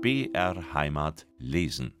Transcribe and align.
BR 0.00 0.74
Heimat 0.74 1.26
lesen. 1.38 1.92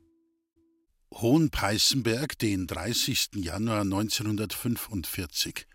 Hohenpeißenberg, 1.12 2.38
den 2.38 2.68
30. 2.68 3.30
Januar 3.34 3.80
1945. 3.80 5.66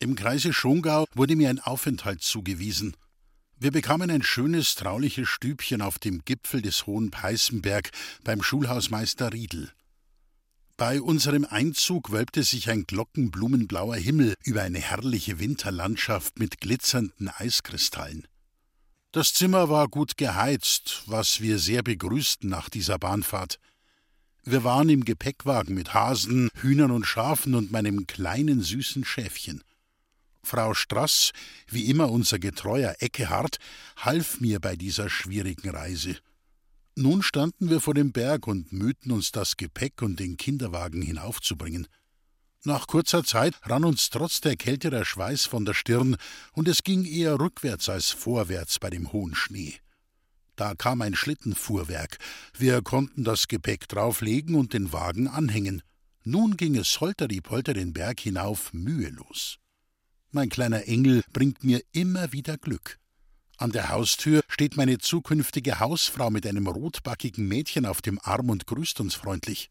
Im 0.00 0.16
Kreise 0.16 0.52
Schongau 0.52 1.04
wurde 1.14 1.36
mir 1.36 1.48
ein 1.48 1.60
Aufenthalt 1.60 2.22
zugewiesen. 2.22 2.96
Wir 3.56 3.70
bekamen 3.70 4.10
ein 4.10 4.24
schönes, 4.24 4.74
trauliches 4.74 5.28
Stübchen 5.28 5.80
auf 5.80 6.00
dem 6.00 6.24
Gipfel 6.24 6.60
des 6.60 6.88
Hohen 6.88 7.12
Peißenberg 7.12 7.90
beim 8.24 8.42
Schulhausmeister 8.42 9.32
Riedel. 9.32 9.70
Bei 10.76 11.00
unserem 11.00 11.44
Einzug 11.44 12.10
wölbte 12.10 12.42
sich 12.42 12.68
ein 12.68 12.82
glockenblumenblauer 12.82 13.94
Himmel 13.94 14.34
über 14.42 14.62
eine 14.62 14.80
herrliche 14.80 15.38
Winterlandschaft 15.38 16.40
mit 16.40 16.60
glitzernden 16.60 17.28
Eiskristallen. 17.28 18.26
Das 19.12 19.34
Zimmer 19.34 19.68
war 19.68 19.88
gut 19.88 20.16
geheizt, 20.16 21.02
was 21.04 21.42
wir 21.42 21.58
sehr 21.58 21.82
begrüßten 21.82 22.48
nach 22.48 22.70
dieser 22.70 22.98
Bahnfahrt. 22.98 23.58
Wir 24.42 24.64
waren 24.64 24.88
im 24.88 25.04
Gepäckwagen 25.04 25.74
mit 25.74 25.92
Hasen, 25.92 26.48
Hühnern 26.54 26.90
und 26.90 27.04
Schafen 27.04 27.54
und 27.54 27.70
meinem 27.70 28.06
kleinen 28.06 28.62
süßen 28.62 29.04
Schäfchen. 29.04 29.62
Frau 30.42 30.72
Strass, 30.72 31.32
wie 31.68 31.90
immer 31.90 32.10
unser 32.10 32.38
getreuer 32.38 32.94
Eckehard, 33.00 33.58
half 33.98 34.40
mir 34.40 34.60
bei 34.60 34.76
dieser 34.76 35.10
schwierigen 35.10 35.68
Reise. 35.68 36.16
Nun 36.96 37.22
standen 37.22 37.68
wir 37.68 37.82
vor 37.82 37.92
dem 37.92 38.12
Berg 38.12 38.46
und 38.46 38.72
mühten 38.72 39.12
uns 39.12 39.30
das 39.30 39.58
Gepäck 39.58 40.00
und 40.00 40.20
den 40.20 40.38
Kinderwagen 40.38 41.02
hinaufzubringen. 41.02 41.86
Nach 42.64 42.86
kurzer 42.86 43.24
Zeit 43.24 43.54
rann 43.64 43.84
uns 43.84 44.10
trotz 44.10 44.40
der 44.40 44.54
Kälte 44.54 44.90
der 44.90 45.04
Schweiß 45.04 45.46
von 45.46 45.64
der 45.64 45.74
Stirn, 45.74 46.16
und 46.52 46.68
es 46.68 46.84
ging 46.84 47.04
eher 47.04 47.40
rückwärts 47.40 47.88
als 47.88 48.10
vorwärts 48.10 48.78
bei 48.78 48.88
dem 48.88 49.12
hohen 49.12 49.34
Schnee. 49.34 49.74
Da 50.54 50.74
kam 50.76 51.02
ein 51.02 51.16
Schlittenfuhrwerk. 51.16 52.18
Wir 52.56 52.82
konnten 52.82 53.24
das 53.24 53.48
Gepäck 53.48 53.88
drauflegen 53.88 54.54
und 54.54 54.74
den 54.74 54.92
Wagen 54.92 55.26
anhängen. 55.26 55.82
Nun 56.22 56.56
ging 56.56 56.76
es 56.76 57.00
holter-die-polter 57.00 57.74
den 57.74 57.92
Berg 57.92 58.20
hinauf 58.20 58.72
mühelos. 58.72 59.58
Mein 60.30 60.48
kleiner 60.48 60.86
Engel 60.86 61.24
bringt 61.32 61.64
mir 61.64 61.82
immer 61.90 62.32
wieder 62.32 62.58
Glück. 62.58 63.00
An 63.56 63.72
der 63.72 63.88
Haustür 63.88 64.42
steht 64.46 64.76
meine 64.76 64.98
zukünftige 64.98 65.80
Hausfrau 65.80 66.30
mit 66.30 66.46
einem 66.46 66.68
rotbackigen 66.68 67.48
Mädchen 67.48 67.86
auf 67.86 68.02
dem 68.02 68.20
Arm 68.22 68.50
und 68.50 68.68
grüßt 68.68 69.00
uns 69.00 69.14
freundlich. 69.14 69.70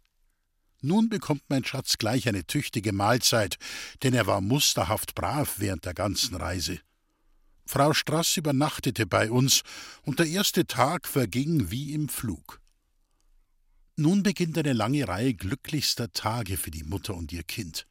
Nun 0.81 1.09
bekommt 1.09 1.43
mein 1.47 1.63
Schatz 1.63 1.97
gleich 1.97 2.27
eine 2.27 2.45
tüchtige 2.45 2.91
Mahlzeit, 2.91 3.57
denn 4.03 4.13
er 4.13 4.25
war 4.25 4.41
musterhaft 4.41 5.13
brav 5.15 5.55
während 5.59 5.85
der 5.85 5.93
ganzen 5.93 6.35
Reise. 6.35 6.79
Frau 7.65 7.93
Strass 7.93 8.35
übernachtete 8.35 9.05
bei 9.05 9.31
uns, 9.31 9.61
und 10.01 10.19
der 10.19 10.27
erste 10.27 10.65
Tag 10.65 11.07
verging 11.07 11.71
wie 11.71 11.93
im 11.93 12.09
Flug. 12.09 12.59
Nun 13.95 14.23
beginnt 14.23 14.57
eine 14.57 14.73
lange 14.73 15.07
Reihe 15.07 15.35
glücklichster 15.35 16.11
Tage 16.11 16.57
für 16.57 16.71
die 16.71 16.83
Mutter 16.83 17.13
und 17.13 17.31
ihr 17.31 17.43
Kind. 17.43 17.85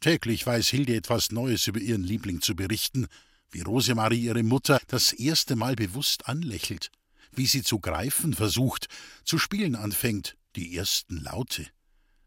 Täglich 0.00 0.44
weiß 0.44 0.68
Hilde 0.68 0.96
etwas 0.96 1.30
Neues 1.30 1.66
über 1.66 1.80
ihren 1.80 2.02
Liebling 2.02 2.40
zu 2.40 2.56
berichten, 2.56 3.06
wie 3.50 3.60
Rosemarie 3.60 4.24
ihre 4.24 4.42
Mutter 4.42 4.80
das 4.88 5.12
erste 5.12 5.56
Mal 5.56 5.76
bewusst 5.76 6.28
anlächelt, 6.28 6.90
wie 7.32 7.46
sie 7.46 7.62
zu 7.62 7.78
greifen 7.78 8.34
versucht, 8.34 8.88
zu 9.24 9.38
spielen 9.38 9.76
anfängt, 9.76 10.36
die 10.56 10.76
ersten 10.76 11.18
Laute. 11.22 11.66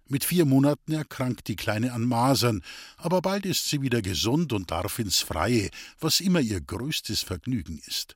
Mit 0.09 0.25
vier 0.25 0.45
Monaten 0.45 0.91
erkrankt 0.91 1.47
die 1.47 1.55
Kleine 1.55 1.93
an 1.93 2.03
Masern, 2.03 2.61
aber 2.97 3.21
bald 3.21 3.45
ist 3.45 3.69
sie 3.69 3.81
wieder 3.81 4.01
gesund 4.01 4.51
und 4.51 4.71
darf 4.71 4.99
ins 4.99 5.19
Freie, 5.19 5.69
was 5.99 6.19
immer 6.19 6.41
ihr 6.41 6.59
größtes 6.59 7.21
Vergnügen 7.21 7.79
ist. 7.85 8.15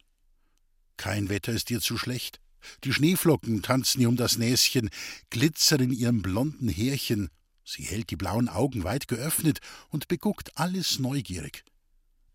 Kein 0.98 1.30
Wetter 1.30 1.54
ist 1.54 1.72
ihr 1.72 1.80
zu 1.80 1.98
schlecht. 1.98 2.40
Die 2.84 2.94
Schneeflocken 2.94 3.62
tanzen 3.62 4.02
ihr 4.02 4.10
um 4.10 4.18
das 4.18 4.38
Näschen, 4.38 4.90
glitzern 5.30 5.82
in 5.82 5.92
ihrem 5.92 6.22
blonden 6.22 6.68
Härchen, 6.68 7.30
Sie 7.66 7.84
hält 7.84 8.10
die 8.10 8.16
blauen 8.16 8.50
Augen 8.50 8.84
weit 8.84 9.08
geöffnet 9.08 9.60
und 9.90 10.08
beguckt 10.08 10.58
alles 10.58 11.00
neugierig. 11.00 11.64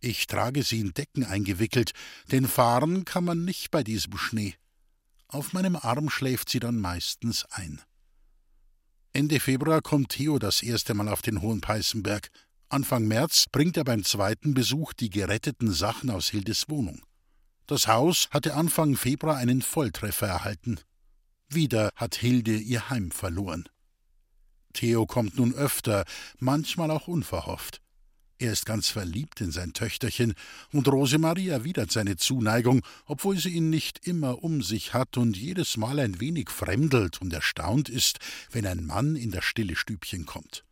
Ich 0.00 0.26
trage 0.26 0.62
sie 0.62 0.80
in 0.80 0.94
Decken 0.94 1.24
eingewickelt, 1.24 1.92
denn 2.30 2.46
fahren 2.46 3.04
kann 3.04 3.24
man 3.24 3.44
nicht 3.44 3.70
bei 3.70 3.82
diesem 3.82 4.16
Schnee. 4.16 4.54
Auf 5.26 5.52
meinem 5.52 5.76
Arm 5.76 6.08
schläft 6.08 6.48
sie 6.48 6.60
dann 6.60 6.80
meistens 6.80 7.44
ein. 7.50 7.80
Ende 9.18 9.40
Februar 9.40 9.82
kommt 9.82 10.10
Theo 10.10 10.38
das 10.38 10.62
erste 10.62 10.94
Mal 10.94 11.08
auf 11.08 11.22
den 11.22 11.42
Hohen 11.42 11.60
Peißenberg. 11.60 12.30
Anfang 12.68 13.08
März 13.08 13.46
bringt 13.50 13.76
er 13.76 13.82
beim 13.82 14.04
zweiten 14.04 14.54
Besuch 14.54 14.92
die 14.92 15.10
geretteten 15.10 15.72
Sachen 15.72 16.08
aus 16.08 16.28
Hildes 16.28 16.68
Wohnung. 16.68 17.02
Das 17.66 17.88
Haus 17.88 18.28
hatte 18.30 18.54
Anfang 18.54 18.94
Februar 18.94 19.36
einen 19.36 19.60
Volltreffer 19.60 20.28
erhalten. 20.28 20.78
Wieder 21.48 21.90
hat 21.96 22.14
Hilde 22.14 22.58
ihr 22.58 22.90
Heim 22.90 23.10
verloren. 23.10 23.68
Theo 24.72 25.04
kommt 25.04 25.36
nun 25.36 25.52
öfter, 25.52 26.04
manchmal 26.38 26.92
auch 26.92 27.08
unverhofft. 27.08 27.80
Er 28.40 28.52
ist 28.52 28.66
ganz 28.66 28.88
verliebt 28.88 29.40
in 29.40 29.50
sein 29.50 29.72
Töchterchen, 29.72 30.34
und 30.72 30.86
Rosemarie 30.86 31.48
erwidert 31.48 31.90
seine 31.90 32.16
Zuneigung, 32.16 32.82
obwohl 33.04 33.36
sie 33.36 33.50
ihn 33.50 33.68
nicht 33.68 34.06
immer 34.06 34.44
um 34.44 34.62
sich 34.62 34.94
hat 34.94 35.16
und 35.16 35.36
jedes 35.36 35.76
Mal 35.76 35.98
ein 35.98 36.20
wenig 36.20 36.50
fremdelt 36.50 37.20
und 37.20 37.32
erstaunt 37.32 37.88
ist, 37.88 38.18
wenn 38.52 38.64
ein 38.64 38.86
Mann 38.86 39.16
in 39.16 39.32
das 39.32 39.44
stille 39.44 39.74
Stübchen 39.74 40.24
kommt. 40.24 40.64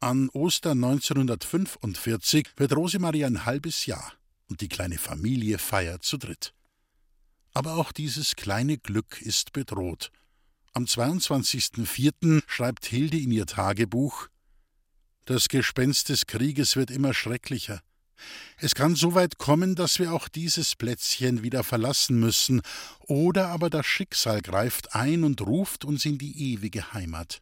An 0.00 0.28
Ostern 0.30 0.82
1945 0.82 2.48
wird 2.56 2.74
Rosemarie 2.74 3.24
ein 3.24 3.44
halbes 3.46 3.86
Jahr, 3.86 4.14
und 4.48 4.60
die 4.60 4.68
kleine 4.68 4.98
Familie 4.98 5.58
feiert 5.58 6.02
zu 6.02 6.16
dritt. 6.16 6.52
Aber 7.54 7.76
auch 7.76 7.92
dieses 7.92 8.34
kleine 8.34 8.76
Glück 8.78 9.22
ist 9.22 9.52
bedroht. 9.52 10.10
Am 10.72 10.86
22.04. 10.86 12.42
schreibt 12.48 12.86
Hilde 12.86 13.18
in 13.18 13.30
ihr 13.30 13.46
Tagebuch 13.46 14.28
Das 15.24 15.48
Gespenst 15.48 16.08
des 16.08 16.26
Krieges 16.26 16.74
wird 16.74 16.90
immer 16.90 17.14
schrecklicher. 17.14 17.80
Es 18.56 18.74
kann 18.74 18.96
so 18.96 19.14
weit 19.14 19.38
kommen, 19.38 19.74
dass 19.74 19.98
wir 19.98 20.12
auch 20.12 20.28
dieses 20.28 20.74
Plätzchen 20.74 21.42
wieder 21.42 21.62
verlassen 21.62 22.18
müssen, 22.18 22.60
oder 23.00 23.48
aber 23.48 23.70
das 23.70 23.86
Schicksal 23.86 24.40
greift 24.40 24.94
ein 24.94 25.24
und 25.24 25.40
ruft 25.40 25.84
uns 25.84 26.04
in 26.04 26.18
die 26.18 26.52
ewige 26.52 26.92
Heimat. 26.92 27.40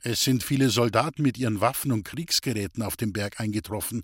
Es 0.00 0.22
sind 0.22 0.42
viele 0.42 0.70
Soldaten 0.70 1.22
mit 1.22 1.38
ihren 1.38 1.60
Waffen 1.60 1.92
und 1.92 2.04
Kriegsgeräten 2.04 2.82
auf 2.82 2.96
dem 2.96 3.12
Berg 3.12 3.40
eingetroffen. 3.40 4.02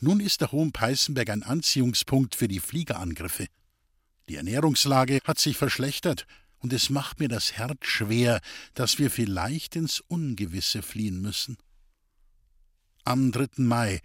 Nun 0.00 0.20
ist 0.20 0.40
der 0.40 0.52
Hohen 0.52 0.72
Peißenberg 0.72 1.28
ein 1.30 1.42
Anziehungspunkt 1.42 2.34
für 2.34 2.48
die 2.48 2.60
Fliegerangriffe. 2.60 3.46
Die 4.28 4.36
Ernährungslage 4.36 5.20
hat 5.24 5.38
sich 5.38 5.56
verschlechtert, 5.56 6.26
und 6.60 6.72
es 6.72 6.90
macht 6.90 7.20
mir 7.20 7.28
das 7.28 7.52
Herz 7.52 7.78
schwer, 7.82 8.40
dass 8.74 8.98
wir 8.98 9.10
vielleicht 9.10 9.76
ins 9.76 10.00
Ungewisse 10.00 10.82
fliehen 10.82 11.20
müssen. 11.20 11.56
Am 13.08 13.32
3. 13.32 13.62
Mai. 13.62 14.02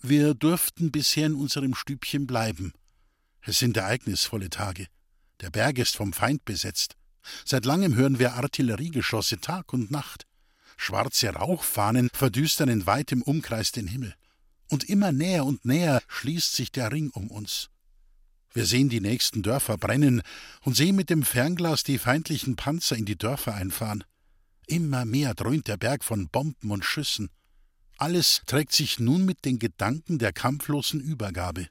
Wir 0.00 0.34
durften 0.34 0.92
bisher 0.92 1.26
in 1.26 1.34
unserem 1.34 1.74
Stübchen 1.74 2.28
bleiben. 2.28 2.72
Es 3.40 3.58
sind 3.58 3.76
ereignisvolle 3.76 4.48
Tage. 4.48 4.86
Der 5.40 5.50
Berg 5.50 5.78
ist 5.78 5.96
vom 5.96 6.12
Feind 6.12 6.44
besetzt. 6.44 6.94
Seit 7.44 7.64
langem 7.64 7.96
hören 7.96 8.20
wir 8.20 8.34
Artilleriegeschosse 8.34 9.40
Tag 9.40 9.72
und 9.72 9.90
Nacht. 9.90 10.24
Schwarze 10.76 11.30
Rauchfahnen 11.30 12.08
verdüstern 12.14 12.68
in 12.68 12.86
weitem 12.86 13.22
Umkreis 13.22 13.72
den 13.72 13.88
Himmel. 13.88 14.14
Und 14.68 14.84
immer 14.84 15.10
näher 15.10 15.44
und 15.44 15.64
näher 15.64 16.00
schließt 16.06 16.54
sich 16.54 16.70
der 16.70 16.92
Ring 16.92 17.10
um 17.10 17.28
uns. 17.28 17.70
Wir 18.52 18.66
sehen 18.66 18.88
die 18.88 19.00
nächsten 19.00 19.42
Dörfer 19.42 19.78
brennen 19.78 20.22
und 20.60 20.76
sehen 20.76 20.94
mit 20.94 21.10
dem 21.10 21.24
Fernglas 21.24 21.82
die 21.82 21.98
feindlichen 21.98 22.54
Panzer 22.54 22.94
in 22.94 23.04
die 23.04 23.18
Dörfer 23.18 23.56
einfahren. 23.56 24.04
Immer 24.68 25.04
mehr 25.04 25.34
dröhnt 25.34 25.66
der 25.66 25.76
Berg 25.76 26.04
von 26.04 26.28
Bomben 26.28 26.70
und 26.70 26.84
Schüssen. 26.84 27.30
Alles 27.98 28.42
trägt 28.44 28.72
sich 28.72 28.98
nun 28.98 29.24
mit 29.24 29.44
den 29.44 29.58
Gedanken 29.58 30.18
der 30.18 30.32
kampflosen 30.32 31.00
Übergabe. 31.00 31.68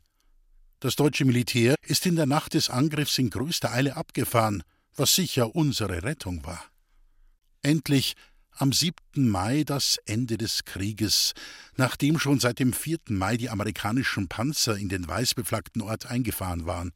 Das 0.80 0.95
deutsche 0.95 1.25
Militär 1.25 1.75
ist 1.86 2.06
in 2.06 2.16
der 2.16 2.25
Nacht 2.25 2.56
des 2.56 2.69
Angriffs 2.69 3.18
in 3.18 3.30
größter 3.30 3.72
Eile 3.72 3.95
abgefahren, 3.95 4.63
was 4.95 5.13
sicher 5.13 5.56
unsere 5.56 6.04
Rettung 6.04 6.44
war. 6.45 6.63
Endlich 7.62 8.16
am 8.51 8.72
7. 8.72 8.95
Mai 9.13 9.63
das 9.63 9.98
Ende 10.06 10.38
des 10.38 10.66
Krieges, 10.66 11.33
nachdem 11.75 12.18
schon 12.19 12.39
seit 12.39 12.60
dem 12.60 12.74
4. 12.74 13.00
Mai 13.10 13.38
die 13.38 13.50
amerikanischen 13.50 14.27
Panzer 14.27 14.77
in 14.77 14.89
den 14.89 15.07
weißbeflaggten 15.07 15.81
Ort 15.81 16.07
eingefahren 16.07 16.66
waren. 16.66 16.92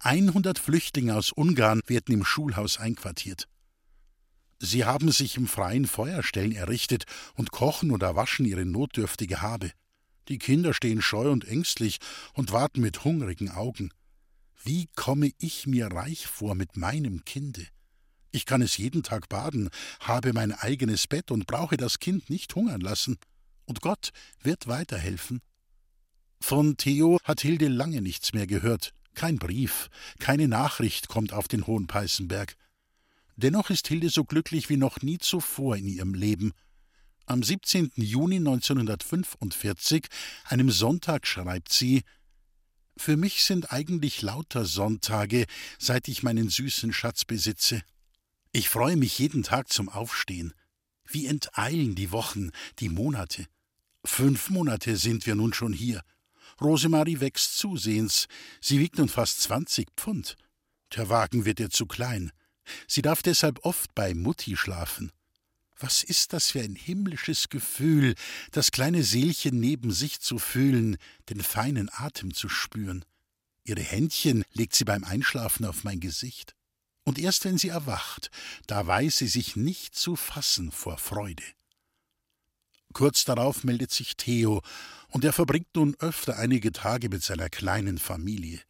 100 0.00 0.58
Flüchtlinge 0.58 1.14
aus 1.14 1.32
Ungarn 1.32 1.80
werden 1.86 2.12
im 2.12 2.24
Schulhaus 2.24 2.78
einquartiert. 2.78 3.46
Sie 4.64 4.84
haben 4.84 5.10
sich 5.10 5.36
im 5.36 5.48
freien 5.48 5.88
Feuerstellen 5.88 6.52
errichtet 6.52 7.04
und 7.34 7.50
kochen 7.50 7.90
oder 7.90 8.14
waschen 8.14 8.46
ihre 8.46 8.64
notdürftige 8.64 9.42
Habe. 9.42 9.72
Die 10.28 10.38
Kinder 10.38 10.72
stehen 10.72 11.02
scheu 11.02 11.32
und 11.32 11.44
ängstlich 11.48 11.98
und 12.32 12.52
warten 12.52 12.80
mit 12.80 13.02
hungrigen 13.02 13.50
Augen. 13.50 13.90
Wie 14.62 14.88
komme 14.94 15.32
ich 15.38 15.66
mir 15.66 15.88
reich 15.88 16.28
vor 16.28 16.54
mit 16.54 16.76
meinem 16.76 17.24
Kinde? 17.24 17.66
Ich 18.30 18.46
kann 18.46 18.62
es 18.62 18.76
jeden 18.76 19.02
Tag 19.02 19.28
baden, 19.28 19.68
habe 19.98 20.32
mein 20.32 20.52
eigenes 20.52 21.08
Bett 21.08 21.32
und 21.32 21.48
brauche 21.48 21.76
das 21.76 21.98
Kind 21.98 22.30
nicht 22.30 22.54
hungern 22.54 22.80
lassen. 22.80 23.18
Und 23.64 23.80
Gott 23.80 24.10
wird 24.44 24.68
weiterhelfen. 24.68 25.40
Von 26.40 26.76
Theo 26.76 27.18
hat 27.24 27.40
Hilde 27.40 27.66
lange 27.66 28.00
nichts 28.00 28.32
mehr 28.32 28.46
gehört. 28.46 28.94
Kein 29.14 29.40
Brief, 29.40 29.90
keine 30.20 30.46
Nachricht 30.46 31.08
kommt 31.08 31.32
auf 31.32 31.48
den 31.48 31.66
Hohen 31.66 31.88
Peißenberg. 31.88 32.56
Dennoch 33.42 33.70
ist 33.70 33.88
Hilde 33.88 34.08
so 34.08 34.24
glücklich 34.24 34.68
wie 34.68 34.76
noch 34.76 35.02
nie 35.02 35.18
zuvor 35.18 35.76
in 35.76 35.88
ihrem 35.88 36.14
Leben. 36.14 36.52
Am 37.26 37.42
17. 37.42 37.90
Juni 37.96 38.36
1945, 38.36 40.06
einem 40.44 40.70
Sonntag, 40.70 41.26
schreibt 41.26 41.72
sie: 41.72 42.02
Für 42.96 43.16
mich 43.16 43.42
sind 43.42 43.72
eigentlich 43.72 44.22
lauter 44.22 44.64
Sonntage, 44.64 45.46
seit 45.80 46.06
ich 46.06 46.22
meinen 46.22 46.50
süßen 46.50 46.92
Schatz 46.92 47.24
besitze. 47.24 47.82
Ich 48.52 48.68
freue 48.68 48.96
mich 48.96 49.18
jeden 49.18 49.42
Tag 49.42 49.72
zum 49.72 49.88
Aufstehen. 49.88 50.54
Wie 51.04 51.26
enteilen 51.26 51.96
die 51.96 52.12
Wochen, 52.12 52.50
die 52.78 52.90
Monate. 52.90 53.46
Fünf 54.04 54.50
Monate 54.50 54.96
sind 54.96 55.26
wir 55.26 55.34
nun 55.34 55.52
schon 55.52 55.72
hier. 55.72 56.02
Rosemarie 56.60 57.18
wächst 57.18 57.58
zusehends. 57.58 58.28
Sie 58.60 58.78
wiegt 58.78 58.98
nun 58.98 59.08
fast 59.08 59.40
zwanzig 59.40 59.88
Pfund. 59.96 60.36
Der 60.94 61.08
Wagen 61.08 61.44
wird 61.44 61.58
ihr 61.58 61.70
zu 61.70 61.86
klein. 61.86 62.30
Sie 62.86 63.02
darf 63.02 63.22
deshalb 63.22 63.64
oft 63.64 63.94
bei 63.94 64.14
Mutti 64.14 64.56
schlafen. 64.56 65.12
Was 65.78 66.02
ist 66.02 66.32
das 66.32 66.50
für 66.50 66.60
ein 66.60 66.76
himmlisches 66.76 67.48
Gefühl, 67.48 68.14
das 68.52 68.70
kleine 68.70 69.02
Seelchen 69.02 69.58
neben 69.58 69.90
sich 69.90 70.20
zu 70.20 70.38
fühlen, 70.38 70.96
den 71.28 71.40
feinen 71.40 71.90
Atem 71.92 72.34
zu 72.34 72.48
spüren. 72.48 73.04
Ihre 73.64 73.82
Händchen 73.82 74.44
legt 74.52 74.74
sie 74.74 74.84
beim 74.84 75.04
Einschlafen 75.04 75.66
auf 75.66 75.82
mein 75.82 75.98
Gesicht 76.00 76.54
und 77.04 77.18
erst 77.18 77.44
wenn 77.44 77.58
sie 77.58 77.68
erwacht, 77.68 78.30
da 78.66 78.86
weiß 78.86 79.16
sie 79.16 79.28
sich 79.28 79.56
nicht 79.56 79.94
zu 79.94 80.16
fassen 80.16 80.70
vor 80.70 80.98
Freude. 80.98 81.44
Kurz 82.92 83.24
darauf 83.24 83.64
meldet 83.64 83.90
sich 83.90 84.16
Theo, 84.16 84.62
und 85.08 85.24
er 85.24 85.32
verbringt 85.32 85.74
nun 85.74 85.94
öfter 85.98 86.38
einige 86.38 86.72
Tage 86.72 87.08
mit 87.08 87.22
seiner 87.22 87.48
kleinen 87.48 87.98
Familie. 87.98 88.60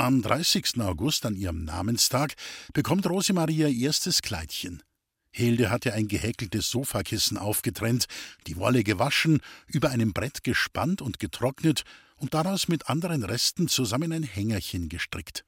Am 0.00 0.22
30. 0.22 0.80
August, 0.80 1.26
an 1.26 1.36
ihrem 1.36 1.64
Namenstag, 1.64 2.32
bekommt 2.72 3.06
Rosemaria 3.06 3.68
ihr 3.68 3.88
erstes 3.88 4.22
Kleidchen. 4.22 4.82
Hilde 5.30 5.68
hatte 5.68 5.92
ein 5.92 6.08
gehäkeltes 6.08 6.70
Sofakissen 6.70 7.36
aufgetrennt, 7.36 8.06
die 8.46 8.56
Wolle 8.56 8.82
gewaschen, 8.82 9.42
über 9.66 9.90
einem 9.90 10.14
Brett 10.14 10.42
gespannt 10.42 11.02
und 11.02 11.18
getrocknet 11.18 11.82
und 12.16 12.32
daraus 12.32 12.66
mit 12.66 12.88
anderen 12.88 13.24
Resten 13.24 13.68
zusammen 13.68 14.10
ein 14.14 14.22
Hängerchen 14.22 14.88
gestrickt. 14.88 15.44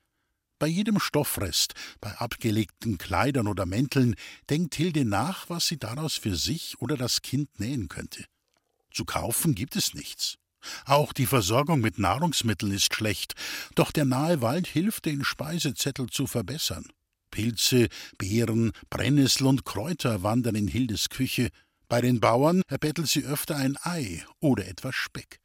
Bei 0.58 0.66
jedem 0.66 1.00
Stoffrest, 1.00 1.72
bei 2.02 2.12
abgelegten 2.18 2.98
Kleidern 2.98 3.46
oder 3.46 3.64
Mänteln, 3.64 4.16
denkt 4.50 4.74
Hilde 4.74 5.06
nach, 5.06 5.48
was 5.48 5.66
sie 5.66 5.78
daraus 5.78 6.16
für 6.16 6.36
sich 6.36 6.78
oder 6.78 6.98
das 6.98 7.22
Kind 7.22 7.58
nähen 7.58 7.88
könnte. 7.88 8.26
Zu 8.92 9.06
kaufen 9.06 9.54
gibt 9.54 9.76
es 9.76 9.94
nichts. 9.94 10.36
Auch 10.84 11.12
die 11.12 11.26
Versorgung 11.26 11.80
mit 11.80 11.98
Nahrungsmitteln 11.98 12.72
ist 12.72 12.94
schlecht, 12.94 13.34
doch 13.74 13.92
der 13.92 14.04
nahe 14.04 14.40
Wald 14.40 14.66
hilft, 14.66 15.06
den 15.06 15.24
Speisezettel 15.24 16.08
zu 16.08 16.26
verbessern. 16.26 16.86
Pilze, 17.30 17.88
Beeren, 18.18 18.72
Brennnessel 18.90 19.46
und 19.46 19.64
Kräuter 19.64 20.22
wandern 20.22 20.54
in 20.54 20.68
Hildes 20.68 21.08
Küche. 21.08 21.48
Bei 21.88 22.00
den 22.00 22.20
Bauern 22.20 22.62
erbettelt 22.68 23.08
sie 23.08 23.24
öfter 23.24 23.56
ein 23.56 23.76
Ei 23.82 24.24
oder 24.40 24.68
etwas 24.68 24.94
Speck. 24.94 25.40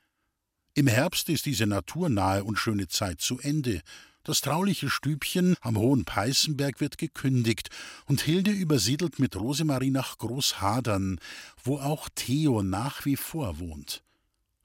Im 0.76 0.86
Herbst 0.86 1.28
ist 1.30 1.48
diese 1.48 1.66
naturnahe 1.66 2.44
und 2.44 2.58
schöne 2.60 2.88
Zeit 2.88 3.20
zu 3.20 3.40
Ende. 3.40 3.82
Das 4.24 4.42
trauliche 4.42 4.90
Stübchen 4.90 5.56
am 5.62 5.78
Hohen 5.78 6.04
Peißenberg 6.06 6.82
wird 6.82 6.98
gekündigt 6.98 7.70
und 8.06 8.22
Hilde 8.22 8.52
übersiedelt 8.52 9.20
mit 9.20 9.36
Rosemarie 9.38 9.90
nach 9.90 10.18
Großhadern, 10.18 11.20
wo 11.64 11.80
auch 11.80 12.10
Theo 12.14 12.62
nach 12.62 13.06
wie 13.06 13.16
vor 13.16 13.58
wohnt. 13.60 14.04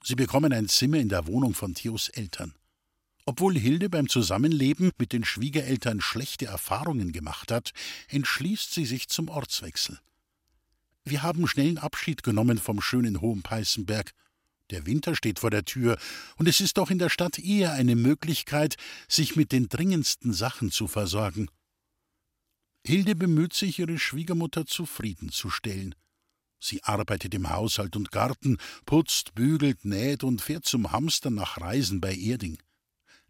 Sie 0.03 0.15
bekommen 0.15 0.53
ein 0.53 0.67
Zimmer 0.67 0.97
in 0.97 1.09
der 1.09 1.27
Wohnung 1.27 1.53
von 1.53 1.73
Theos 1.73 2.09
Eltern. 2.09 2.53
Obwohl 3.25 3.57
Hilde 3.57 3.89
beim 3.89 4.09
Zusammenleben 4.09 4.91
mit 4.97 5.13
den 5.13 5.23
Schwiegereltern 5.23 6.01
schlechte 6.01 6.45
Erfahrungen 6.45 7.13
gemacht 7.13 7.51
hat, 7.51 7.71
entschließt 8.09 8.73
sie 8.73 8.85
sich 8.85 9.07
zum 9.07 9.29
Ortswechsel. 9.29 9.99
Wir 11.05 11.23
haben 11.23 11.47
schnellen 11.47 11.77
Abschied 11.77 12.21
genommen 12.23 12.57
vom 12.57 12.81
schönen 12.81 13.21
Hohen 13.21 13.41
Peißenberg 13.41 14.13
der 14.69 14.85
Winter 14.85 15.15
steht 15.15 15.39
vor 15.39 15.51
der 15.51 15.65
Tür, 15.65 15.97
und 16.37 16.47
es 16.47 16.59
ist 16.59 16.77
doch 16.77 16.89
in 16.89 16.97
der 16.97 17.09
Stadt 17.09 17.37
eher 17.37 17.73
eine 17.73 17.95
Möglichkeit, 17.95 18.75
sich 19.07 19.35
mit 19.35 19.51
den 19.51 19.69
dringendsten 19.69 20.33
Sachen 20.33 20.71
zu 20.71 20.87
versorgen. 20.87 21.49
Hilde 22.85 23.15
bemüht 23.15 23.53
sich, 23.53 23.79
ihre 23.79 23.99
Schwiegermutter 23.99 24.65
zufriedenzustellen. 24.65 25.95
Sie 26.63 26.81
arbeitet 26.83 27.33
im 27.33 27.49
Haushalt 27.49 27.97
und 27.97 28.11
Garten, 28.11 28.57
putzt, 28.85 29.35
bügelt, 29.35 29.83
näht 29.83 30.23
und 30.23 30.41
fährt 30.41 30.65
zum 30.65 30.93
Hamstern 30.93 31.35
nach 31.35 31.59
Reisen 31.59 31.99
bei 31.99 32.15
Erding. 32.15 32.57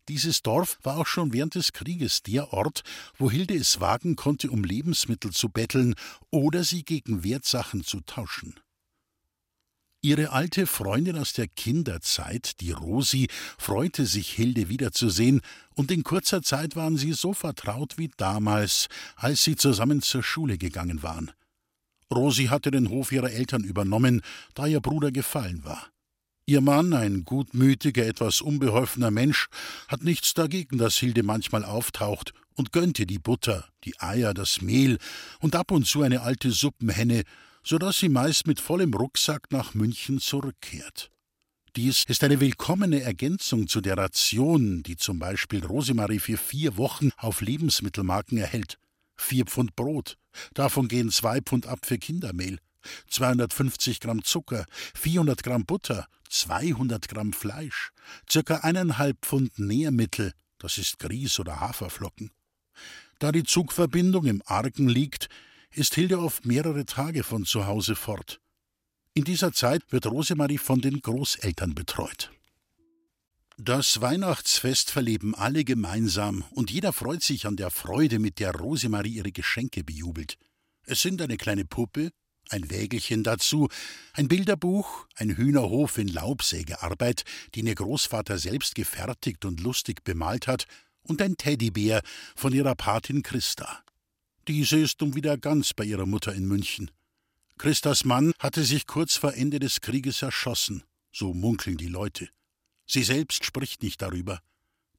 Dieses 0.07 0.43
Dorf 0.43 0.77
war 0.83 0.97
auch 0.97 1.07
schon 1.07 1.33
während 1.33 1.55
des 1.55 1.73
Krieges 1.73 2.21
der 2.21 2.53
Ort, 2.53 2.83
wo 3.17 3.31
Hilde 3.31 3.55
es 3.55 3.79
wagen 3.79 4.15
konnte, 4.15 4.51
um 4.51 4.63
Lebensmittel 4.63 5.31
zu 5.31 5.49
betteln 5.49 5.95
oder 6.29 6.63
sie 6.63 6.83
gegen 6.83 7.23
Wertsachen 7.23 7.83
zu 7.83 8.01
tauschen. 8.01 8.59
Ihre 10.01 10.31
alte 10.31 10.67
Freundin 10.67 11.17
aus 11.17 11.33
der 11.33 11.47
Kinderzeit, 11.47 12.59
die 12.59 12.71
Rosi, 12.71 13.29
freute 13.57 14.05
sich, 14.05 14.29
Hilde 14.29 14.69
wiederzusehen, 14.69 15.41
und 15.73 15.89
in 15.89 16.03
kurzer 16.03 16.43
Zeit 16.43 16.75
waren 16.75 16.97
sie 16.97 17.13
so 17.13 17.33
vertraut 17.33 17.97
wie 17.97 18.11
damals, 18.17 18.89
als 19.15 19.43
sie 19.43 19.55
zusammen 19.55 20.01
zur 20.01 20.21
Schule 20.21 20.57
gegangen 20.57 21.01
waren. 21.01 21.31
Rosi 22.13 22.45
hatte 22.45 22.71
den 22.71 22.89
Hof 22.89 23.11
ihrer 23.11 23.31
Eltern 23.31 23.63
übernommen, 23.63 24.21
da 24.53 24.65
ihr 24.65 24.79
Bruder 24.79 25.11
gefallen 25.11 25.63
war. 25.63 25.87
Ihr 26.45 26.61
Mann, 26.61 26.93
ein 26.93 27.23
gutmütiger, 27.23 28.05
etwas 28.05 28.41
unbeholfener 28.41 29.11
Mensch, 29.11 29.47
hat 29.87 30.03
nichts 30.03 30.33
dagegen, 30.33 30.77
dass 30.77 30.95
Hilde 30.95 31.23
manchmal 31.23 31.63
auftaucht 31.63 32.33
und 32.55 32.73
gönnte 32.73 33.05
die 33.05 33.19
Butter, 33.19 33.65
die 33.85 33.99
Eier, 33.99 34.33
das 34.33 34.61
Mehl 34.61 34.97
und 35.39 35.55
ab 35.55 35.71
und 35.71 35.87
zu 35.87 36.01
eine 36.01 36.21
alte 36.21 36.51
Suppenhenne, 36.51 37.23
so 37.63 37.77
dass 37.77 37.99
sie 37.99 38.09
meist 38.09 38.45
mit 38.45 38.59
vollem 38.59 38.93
Rucksack 38.93 39.51
nach 39.51 39.73
München 39.73 40.19
zurückkehrt. 40.19 41.09
Dies 41.75 42.03
ist 42.07 42.23
eine 42.23 42.39
willkommene 42.39 43.01
Ergänzung 43.01 43.67
zu 43.67 43.81
der 43.81 43.97
Ration, 43.97 44.83
die 44.83 44.97
zum 44.97 45.17
Beispiel 45.17 45.65
Rosemarie 45.65 46.19
für 46.19 46.37
vier 46.37 46.77
Wochen 46.77 47.09
auf 47.17 47.41
Lebensmittelmarken 47.41 48.37
erhält. 48.37 48.77
Vier 49.15 49.45
Pfund 49.45 49.75
Brot, 49.75 50.17
davon 50.53 50.87
gehen 50.87 51.11
zwei 51.11 51.41
Pfund 51.41 51.67
ab 51.67 51.85
für 51.85 51.97
Kindermehl, 51.97 52.59
250 53.09 53.99
Gramm 53.99 54.23
Zucker, 54.23 54.65
400 54.95 55.43
Gramm 55.43 55.65
Butter, 55.65 56.07
200 56.29 57.07
Gramm 57.07 57.33
Fleisch, 57.33 57.91
circa 58.29 58.57
eineinhalb 58.57 59.17
Pfund 59.25 59.57
Nährmittel, 59.59 60.33
das 60.57 60.77
ist 60.77 60.99
Grieß 60.99 61.39
oder 61.39 61.59
Haferflocken. 61.59 62.31
Da 63.19 63.31
die 63.31 63.43
Zugverbindung 63.43 64.25
im 64.25 64.41
Argen 64.45 64.87
liegt, 64.87 65.29
ist 65.71 65.95
Hilde 65.95 66.19
oft 66.19 66.45
mehrere 66.45 66.85
Tage 66.85 67.23
von 67.23 67.45
zu 67.45 67.65
Hause 67.65 67.95
fort. 67.95 68.39
In 69.13 69.23
dieser 69.23 69.53
Zeit 69.53 69.83
wird 69.91 70.07
Rosemarie 70.07 70.57
von 70.57 70.81
den 70.81 71.01
Großeltern 71.01 71.75
betreut. 71.75 72.31
Das 73.65 74.01
Weihnachtsfest 74.01 74.91
verleben 74.91 75.35
alle 75.35 75.63
gemeinsam 75.63 76.43
und 76.51 76.69
jeder 76.69 76.91
freut 76.91 77.23
sich 77.23 77.47
an 77.47 77.55
der 77.55 77.71
Freude, 77.71 78.19
mit 78.19 78.39
der 78.39 78.53
Rosemarie 78.53 79.13
ihre 79.13 79.31
Geschenke 79.31 79.85
bejubelt. 79.85 80.37
Es 80.85 81.01
sind 81.01 81.21
eine 81.21 81.37
kleine 81.37 81.63
Puppe, 81.63 82.11
ein 82.49 82.69
Wägelchen 82.69 83.23
dazu, 83.23 83.69
ein 84.11 84.27
Bilderbuch, 84.27 85.07
ein 85.15 85.37
Hühnerhof 85.37 85.97
in 85.97 86.09
Laubsägearbeit, 86.09 87.23
den 87.55 87.65
ihr 87.65 87.75
Großvater 87.75 88.37
selbst 88.37 88.75
gefertigt 88.75 89.45
und 89.45 89.61
lustig 89.61 90.03
bemalt 90.03 90.47
hat, 90.47 90.65
und 91.03 91.21
ein 91.21 91.37
Teddybär 91.37 92.01
von 92.35 92.51
ihrer 92.51 92.75
Patin 92.75 93.23
Christa. 93.23 93.81
Diese 94.49 94.77
ist 94.77 94.99
nun 94.99 95.15
wieder 95.15 95.37
ganz 95.37 95.73
bei 95.73 95.85
ihrer 95.85 96.05
Mutter 96.05 96.33
in 96.33 96.49
München. 96.49 96.91
Christas 97.57 98.03
Mann 98.03 98.33
hatte 98.39 98.65
sich 98.65 98.87
kurz 98.87 99.15
vor 99.15 99.35
Ende 99.35 99.59
des 99.59 99.79
Krieges 99.79 100.21
erschossen, 100.21 100.83
so 101.13 101.33
munkeln 101.33 101.77
die 101.77 101.87
Leute. 101.87 102.27
Sie 102.85 103.03
selbst 103.03 103.45
spricht 103.45 103.83
nicht 103.83 104.01
darüber. 104.01 104.39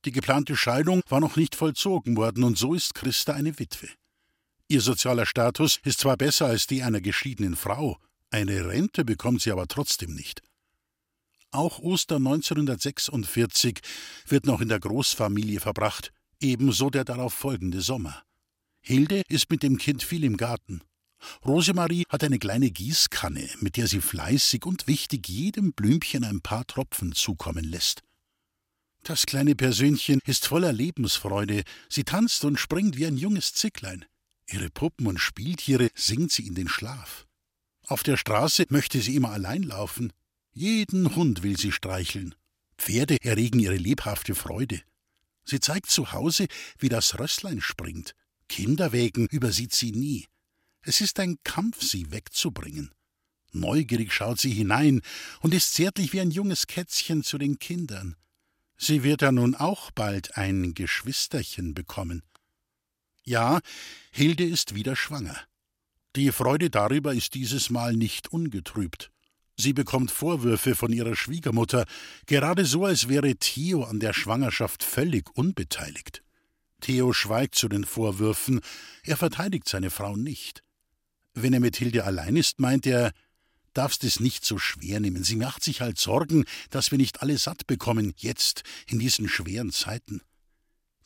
Die 0.04 0.12
geplante 0.12 0.56
Scheidung 0.56 1.02
war 1.08 1.20
noch 1.20 1.36
nicht 1.36 1.54
vollzogen 1.54 2.16
worden, 2.16 2.44
und 2.44 2.58
so 2.58 2.74
ist 2.74 2.94
Christa 2.94 3.32
eine 3.32 3.58
Witwe. 3.58 3.88
Ihr 4.68 4.80
sozialer 4.80 5.26
Status 5.26 5.78
ist 5.84 6.00
zwar 6.00 6.16
besser 6.16 6.46
als 6.46 6.66
die 6.66 6.82
einer 6.82 7.00
geschiedenen 7.00 7.56
Frau, 7.56 7.98
eine 8.30 8.66
Rente 8.66 9.04
bekommt 9.04 9.42
sie 9.42 9.52
aber 9.52 9.68
trotzdem 9.68 10.14
nicht. 10.14 10.42
Auch 11.50 11.78
Ostern 11.78 12.26
1946 12.26 13.78
wird 14.26 14.44
noch 14.44 14.60
in 14.60 14.68
der 14.68 14.80
Großfamilie 14.80 15.60
verbracht, 15.60 16.12
ebenso 16.40 16.90
der 16.90 17.04
darauf 17.04 17.32
folgende 17.32 17.80
Sommer. 17.80 18.24
Hilde 18.80 19.22
ist 19.28 19.50
mit 19.50 19.62
dem 19.62 19.78
Kind 19.78 20.02
viel 20.02 20.24
im 20.24 20.36
Garten. 20.36 20.82
Rosemarie 21.44 22.04
hat 22.08 22.24
eine 22.24 22.38
kleine 22.38 22.70
Gießkanne, 22.70 23.48
mit 23.60 23.76
der 23.76 23.86
sie 23.86 24.00
fleißig 24.00 24.64
und 24.66 24.86
wichtig 24.86 25.28
jedem 25.28 25.72
Blümchen 25.72 26.24
ein 26.24 26.40
paar 26.40 26.66
Tropfen 26.66 27.12
zukommen 27.12 27.64
lässt. 27.64 28.02
Das 29.02 29.26
kleine 29.26 29.54
Persönchen 29.54 30.20
ist 30.24 30.46
voller 30.46 30.72
Lebensfreude, 30.72 31.62
sie 31.90 32.04
tanzt 32.04 32.44
und 32.44 32.58
springt 32.58 32.96
wie 32.96 33.06
ein 33.06 33.18
junges 33.18 33.52
Zicklein. 33.52 34.06
Ihre 34.48 34.70
Puppen 34.70 35.06
und 35.06 35.18
Spieltiere 35.18 35.90
singt 35.94 36.32
sie 36.32 36.46
in 36.46 36.54
den 36.54 36.68
Schlaf. 36.68 37.26
Auf 37.86 38.02
der 38.02 38.16
Straße 38.16 38.64
möchte 38.70 39.00
sie 39.00 39.14
immer 39.14 39.30
allein 39.30 39.62
laufen. 39.62 40.12
Jeden 40.52 41.14
Hund 41.16 41.42
will 41.42 41.58
sie 41.58 41.72
streicheln. 41.72 42.34
Pferde 42.78 43.18
erregen 43.22 43.58
ihre 43.60 43.76
lebhafte 43.76 44.34
Freude. 44.34 44.80
Sie 45.44 45.60
zeigt 45.60 45.90
zu 45.90 46.12
Hause, 46.12 46.46
wie 46.78 46.88
das 46.88 47.18
Rösslein 47.18 47.60
springt. 47.60 48.14
Kinderwägen 48.48 49.26
übersieht 49.26 49.74
sie 49.74 49.92
nie. 49.92 50.26
Es 50.84 51.00
ist 51.00 51.18
ein 51.18 51.38
Kampf, 51.44 51.82
sie 51.82 52.10
wegzubringen. 52.10 52.90
Neugierig 53.52 54.12
schaut 54.12 54.40
sie 54.40 54.52
hinein 54.52 55.00
und 55.40 55.54
ist 55.54 55.74
zärtlich 55.74 56.12
wie 56.12 56.20
ein 56.20 56.30
junges 56.30 56.66
Kätzchen 56.66 57.22
zu 57.22 57.38
den 57.38 57.58
Kindern. 57.58 58.16
Sie 58.76 59.02
wird 59.02 59.22
ja 59.22 59.32
nun 59.32 59.54
auch 59.54 59.90
bald 59.92 60.36
ein 60.36 60.74
Geschwisterchen 60.74 61.74
bekommen. 61.74 62.22
Ja, 63.22 63.60
Hilde 64.10 64.44
ist 64.44 64.74
wieder 64.74 64.96
schwanger. 64.96 65.38
Die 66.16 66.32
Freude 66.32 66.68
darüber 66.68 67.14
ist 67.14 67.34
dieses 67.34 67.70
Mal 67.70 67.94
nicht 67.94 68.28
ungetrübt. 68.28 69.10
Sie 69.56 69.72
bekommt 69.72 70.10
Vorwürfe 70.10 70.74
von 70.74 70.92
ihrer 70.92 71.14
Schwiegermutter, 71.14 71.86
gerade 72.26 72.64
so, 72.64 72.84
als 72.84 73.08
wäre 73.08 73.36
Theo 73.36 73.84
an 73.84 74.00
der 74.00 74.12
Schwangerschaft 74.12 74.82
völlig 74.82 75.30
unbeteiligt. 75.36 76.24
Theo 76.80 77.12
schweigt 77.12 77.54
zu 77.54 77.68
den 77.68 77.84
Vorwürfen, 77.84 78.60
er 79.04 79.16
verteidigt 79.16 79.68
seine 79.68 79.90
Frau 79.90 80.16
nicht. 80.16 80.63
Wenn 81.34 81.52
er 81.52 81.60
mit 81.60 81.76
Hilde 81.76 82.04
allein 82.04 82.36
ist, 82.36 82.60
meint 82.60 82.86
er, 82.86 83.12
darfst 83.74 84.04
es 84.04 84.20
nicht 84.20 84.44
so 84.44 84.56
schwer 84.56 85.00
nehmen. 85.00 85.24
Sie 85.24 85.36
macht 85.36 85.62
sich 85.62 85.80
halt 85.80 85.98
Sorgen, 85.98 86.44
dass 86.70 86.90
wir 86.90 86.98
nicht 86.98 87.22
alle 87.22 87.36
satt 87.36 87.66
bekommen, 87.66 88.14
jetzt, 88.16 88.62
in 88.86 88.98
diesen 89.00 89.28
schweren 89.28 89.72
Zeiten. 89.72 90.22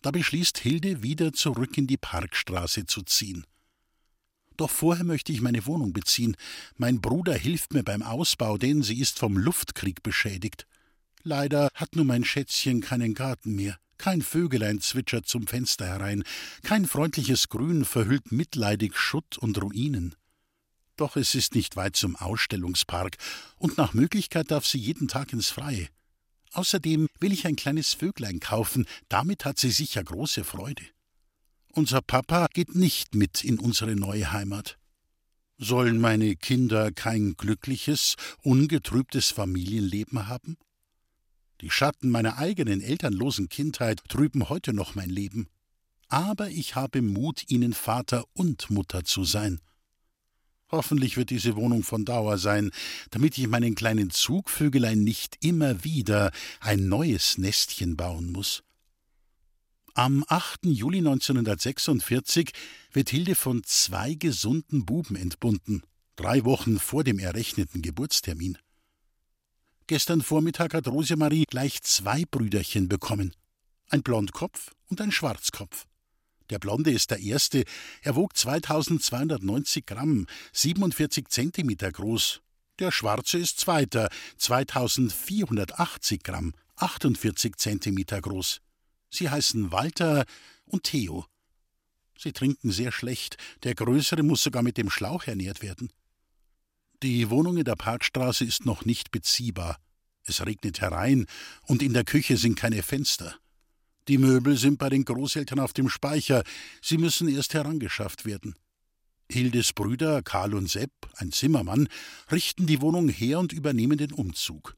Da 0.03 0.11
beschließt 0.11 0.59
Hilde, 0.59 1.03
wieder 1.03 1.33
zurück 1.33 1.77
in 1.77 1.87
die 1.87 1.97
Parkstraße 1.97 2.87
zu 2.87 3.03
ziehen. 3.03 3.45
Doch 4.57 4.71
vorher 4.71 5.05
möchte 5.05 5.33
ich 5.33 5.41
meine 5.41 5.65
Wohnung 5.67 5.93
beziehen. 5.93 6.37
Mein 6.77 7.01
Bruder 7.01 7.35
hilft 7.35 7.73
mir 7.73 7.83
beim 7.83 8.03
Ausbau, 8.03 8.59
denn 8.59 8.83
sie 8.83 9.01
ist 9.01 9.19
vom 9.19 9.37
Luftkrieg 9.37 10.03
beschädigt. 10.03 10.67
Leider 11.23 11.69
hat 11.75 11.97
nun 11.97 12.09
mein 12.09 12.25
Schätzchen 12.25 12.81
keinen 12.81 13.15
Garten 13.15 13.55
mehr. 13.55 13.79
Kein 13.99 14.23
Vögelein 14.23 14.81
zwitschert 14.81 15.27
zum 15.27 15.47
Fenster 15.47 15.87
herein, 15.87 16.23
kein 16.63 16.87
freundliches 16.87 17.49
Grün 17.49 17.85
verhüllt 17.85 18.31
mitleidig 18.31 18.97
Schutt 18.97 19.37
und 19.39 19.61
Ruinen. 19.61 20.15
Doch 20.97 21.17
es 21.17 21.35
ist 21.35 21.55
nicht 21.55 21.77
weit 21.77 21.97
zum 21.97 22.17
Ausstellungspark, 22.17 23.17
und 23.57 23.77
nach 23.77 23.95
Möglichkeit 23.95 24.51
darf 24.51 24.67
sie 24.67 24.79
jeden 24.79 25.09
Tag 25.09 25.33
ins 25.33 25.51
Freie. 25.51 25.89
Außerdem 26.53 27.09
will 27.21 27.33
ich 27.33 27.47
ein 27.47 27.57
kleines 27.57 27.95
Vöglein 27.95 28.41
kaufen, 28.41 28.87
damit 29.09 29.45
hat 29.45 29.59
sie 29.59 29.71
sicher 29.71 30.03
große 30.03 30.45
Freude. 30.45 30.85
Unser 31.73 32.01
Papa 32.01 32.47
geht 32.53 32.75
nicht 32.75 33.15
mit 33.15 33.45
in 33.45 33.59
unsere 33.59 33.95
neue 33.95 34.33
Heimat. 34.33 34.79
Sollen 35.59 36.01
meine 36.01 36.37
Kinder 36.37 36.93
kein 36.93 37.35
glückliches, 37.37 38.15
ungetrübtes 38.43 39.31
Familienleben 39.31 40.29
haben? 40.29 40.57
Die 41.61 41.71
Schatten 41.71 42.11
meiner 42.11 42.39
eigenen 42.39 42.81
elternlosen 42.81 43.49
Kindheit 43.49 44.03
trüben 44.09 44.49
heute 44.49 44.73
noch 44.73 44.95
mein 44.95 45.11
Leben. 45.11 45.49
Aber 46.09 46.49
ich 46.51 46.77
habe 46.77 47.03
Mut, 47.03 47.51
ihnen 47.51 47.73
Vater 47.73 48.25
und 48.33 48.71
Mutter 48.71 49.05
zu 49.05 49.25
sein. 49.25 49.61
Hoffentlich 50.71 51.17
wird 51.17 51.31
diese 51.31 51.57
Wohnung 51.57 51.83
von 51.83 52.05
Dauer 52.05 52.39
sein, 52.39 52.71
damit 53.11 53.39
ich 53.39 53.47
meinen 53.49 53.75
kleinen 53.75 54.11
Zugvögelein 54.11 55.03
nicht 55.03 55.37
immer 55.43 55.83
wieder 55.83 56.31
ein 56.61 56.89
neues 56.89 57.39
Nestchen 57.39 57.97
bauen 57.97 58.31
muss. 58.33 58.63
Am 59.95 60.25
8. 60.29 60.67
Juli 60.67 60.99
1946 60.99 62.53
wird 62.93 63.09
Hilde 63.11 63.35
von 63.35 63.65
zwei 63.65 64.15
gesunden 64.15 64.85
Buben 64.85 65.17
entbunden, 65.17 65.83
drei 66.17 66.45
Wochen 66.45 66.79
vor 66.79 67.03
dem 67.03 67.19
errechneten 67.19 67.83
Geburtstermin. 67.83 68.59
Gestern 69.89 70.21
Vormittag 70.21 70.75
hat 70.75 70.87
Rosemarie 70.87 71.47
gleich 71.49 71.81
zwei 71.81 72.27
Brüderchen 72.31 72.91
bekommen, 72.91 73.35
ein 73.89 74.03
Blondkopf 74.03 74.73
und 74.89 75.01
ein 75.01 75.11
Schwarzkopf. 75.11 75.87
Der 76.51 76.59
Blonde 76.59 76.91
ist 76.91 77.11
der 77.11 77.21
erste. 77.21 77.65
Er 78.03 78.15
wog 78.15 78.37
2290 78.37 79.87
Gramm, 79.87 80.27
47 80.53 81.29
Zentimeter 81.29 81.91
groß. 81.91 82.43
Der 82.79 82.93
Schwarze 82.93 83.39
ist 83.39 83.61
zweiter, 83.61 84.11
2480 84.37 86.23
Gramm, 86.23 86.53
48 86.77 87.57
Zentimeter 87.57 88.21
groß. 88.21 88.61
Sie 89.09 89.31
heißen 89.31 89.73
Walter 89.73 90.27
und 90.67 90.83
Theo. 90.83 91.25
Sie 92.19 92.33
trinken 92.33 92.73
sehr 92.73 92.93
schlecht. 92.93 93.39
Der 93.63 93.75
Größere 93.75 94.23
muss 94.23 94.43
sogar 94.43 94.63
mit 94.63 94.77
dem 94.77 94.91
Schlauch 94.91 95.25
ernährt 95.25 95.63
werden. 95.63 95.91
Die 97.05 97.31
Wohnung 97.31 97.57
in 97.59 97.65
der 97.65 97.77
Parkstraße 97.77 98.45
ist 98.45 98.67
noch 98.67 98.85
nicht 98.85 99.13
beziehbar. 99.13 99.77
Es 100.25 100.45
regnet 100.45 100.81
herein 100.81 101.27
und 101.63 101.81
in 101.81 101.93
der 101.93 102.05
Küche 102.05 102.37
sind 102.37 102.57
keine 102.57 102.83
Fenster. 102.83 103.37
Die 104.09 104.19
Möbel 104.19 104.57
sind 104.57 104.79
bei 104.79 104.89
den 104.89 105.05
Großeltern 105.05 105.61
auf 105.61 105.73
dem 105.73 105.89
Speicher, 105.89 106.43
sie 106.83 106.99
müssen 106.99 107.29
erst 107.29 107.55
herangeschafft 107.55 108.25
werden. 108.25 108.57
Hildes 109.31 109.75
Brüder 109.75 110.23
Karl 110.23 110.55
und 110.55 110.69
Sepp, 110.69 110.91
ein 111.17 111.31
Zimmermann, 111.31 111.89
richten 112.33 112.67
die 112.67 112.81
Wohnung 112.81 113.09
her 113.09 113.39
und 113.39 113.53
übernehmen 113.53 113.99
den 113.99 114.13
Umzug. 114.13 114.75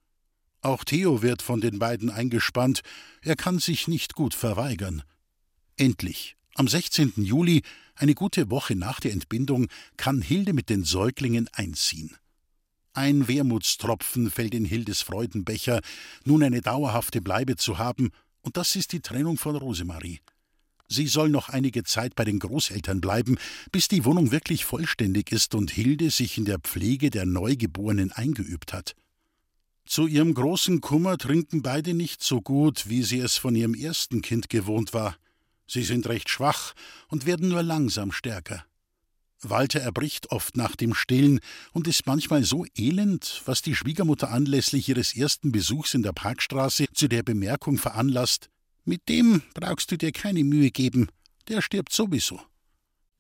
Auch 0.61 0.85
Theo 0.85 1.23
wird 1.23 1.41
von 1.41 1.63
den 1.63 1.79
beiden 1.79 2.11
eingespannt, 2.11 2.83
er 3.23 3.37
kann 3.37 3.61
sich 3.61 3.89
nicht 3.89 4.15
gut 4.15 4.35
verweigern. 4.35 5.05
Endlich, 5.77 6.37
am 6.55 6.69
16. 6.69 7.15
Juli, 7.17 7.63
eine 8.01 8.15
gute 8.15 8.51
Woche 8.51 8.77
nach 8.77 8.99
der 8.99 9.13
Entbindung, 9.13 9.67
kann 9.97 10.23
Hilde 10.23 10.53
mit 10.53 10.71
den 10.71 10.85
Säuglingen 10.85 11.49
einziehen. 11.53 12.17
Ein 12.93 13.29
Wermutstropfen 13.29 14.31
fällt 14.31 14.55
in 14.55 14.65
Hildes 14.65 15.03
Freudenbecher, 15.03 15.81
nun 16.25 16.43
eine 16.43 16.61
dauerhafte 16.61 17.21
Bleibe 17.21 17.57
zu 17.57 17.79
haben 17.79 18.11
und 18.41 18.57
das 18.57 18.75
ist 18.75 18.93
die 18.93 19.01
Trennung 19.01 19.37
von 19.37 19.55
Rosemarie. 19.55 20.21
Sie 20.89 21.07
soll 21.07 21.29
noch 21.29 21.51
einige 21.51 21.85
Zeit 21.85 22.17
bei 22.17 22.25
den 22.25 22.41
Großeltern 22.41 23.01
bleiben, 23.01 23.37
bis 23.71 23.87
die 23.87 24.05
Wohnung 24.05 24.33
wirklich 24.33 24.65
vollständig 24.65 25.31
ist 25.31 25.55
und 25.55 25.71
Hilde 25.71 26.11
sich 26.11 26.37
in 26.37 26.47
der 26.47 26.59
Pflege 26.59 27.11
der 27.11 27.27
Neugeborenen 27.27 28.11
eingeübt 28.11 28.73
hat. 28.73 28.97
Zu 29.85 30.07
ihrem 30.07 30.35
großen 30.35 30.81
Kummer 30.81 31.17
trinken 31.19 31.63
beide 31.63 31.95
nicht 31.95 32.23
so 32.23 32.41
gut, 32.41 32.89
wie 32.89 33.03
sie 33.03 33.21
es 33.21 33.37
von 33.37 33.55
ihrem 33.55 33.75
ersten 33.75 34.21
Kind 34.21 34.49
gewohnt 34.49 34.93
war. 34.95 35.17
Sie 35.73 35.85
sind 35.85 36.09
recht 36.09 36.29
schwach 36.29 36.75
und 37.07 37.27
werden 37.27 37.49
nur 37.49 37.63
langsam 37.63 38.11
stärker. 38.11 38.65
Walter 39.41 39.79
erbricht 39.79 40.33
oft 40.33 40.57
nach 40.57 40.75
dem 40.75 40.95
Stillen 40.95 41.39
und 41.71 41.87
ist 41.87 42.07
manchmal 42.07 42.43
so 42.43 42.67
elend, 42.77 43.43
was 43.45 43.63
die 43.63 43.77
Schwiegermutter 43.77 44.33
anlässlich 44.33 44.89
ihres 44.89 45.17
ersten 45.17 45.53
Besuchs 45.53 45.95
in 45.95 46.03
der 46.03 46.13
Parkstraße 46.13 46.87
zu 46.93 47.07
der 47.07 47.23
Bemerkung 47.23 47.79
veranlasst: 47.79 48.51
Mit 48.85 49.09
dem 49.09 49.43
brauchst 49.55 49.93
du 49.93 49.97
dir 49.97 50.11
keine 50.11 50.43
Mühe 50.43 50.73
geben, 50.73 51.07
der 51.47 51.63
stirbt 51.63 51.93
sowieso. 51.93 52.41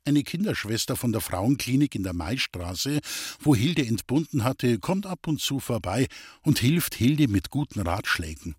Eine 0.04 0.24
Kinderschwester 0.24 0.96
von 0.96 1.12
der 1.12 1.20
Frauenklinik 1.20 1.94
in 1.94 2.02
der 2.02 2.14
Maistraße, 2.14 2.98
wo 3.38 3.54
Hilde 3.54 3.86
entbunden 3.86 4.42
hatte, 4.42 4.80
kommt 4.80 5.06
ab 5.06 5.28
und 5.28 5.40
zu 5.40 5.60
vorbei 5.60 6.08
und 6.42 6.58
hilft 6.58 6.96
Hilde 6.96 7.28
mit 7.28 7.50
guten 7.50 7.78
Ratschlägen. 7.78 8.56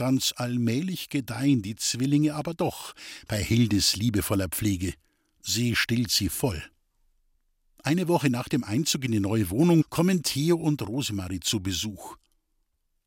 Ganz 0.00 0.32
allmählich 0.34 1.10
gedeihen 1.10 1.60
die 1.60 1.76
Zwillinge 1.76 2.34
aber 2.34 2.54
doch 2.54 2.94
bei 3.28 3.36
Hildes 3.44 3.96
liebevoller 3.96 4.48
Pflege. 4.48 4.94
Sie 5.42 5.76
stillt 5.76 6.10
sie 6.10 6.30
voll. 6.30 6.64
Eine 7.82 8.08
Woche 8.08 8.30
nach 8.30 8.48
dem 8.48 8.64
Einzug 8.64 9.04
in 9.04 9.12
die 9.12 9.20
neue 9.20 9.50
Wohnung 9.50 9.84
kommen 9.90 10.22
Theo 10.22 10.56
und 10.56 10.80
Rosemarie 10.80 11.40
zu 11.40 11.60
Besuch. 11.60 12.16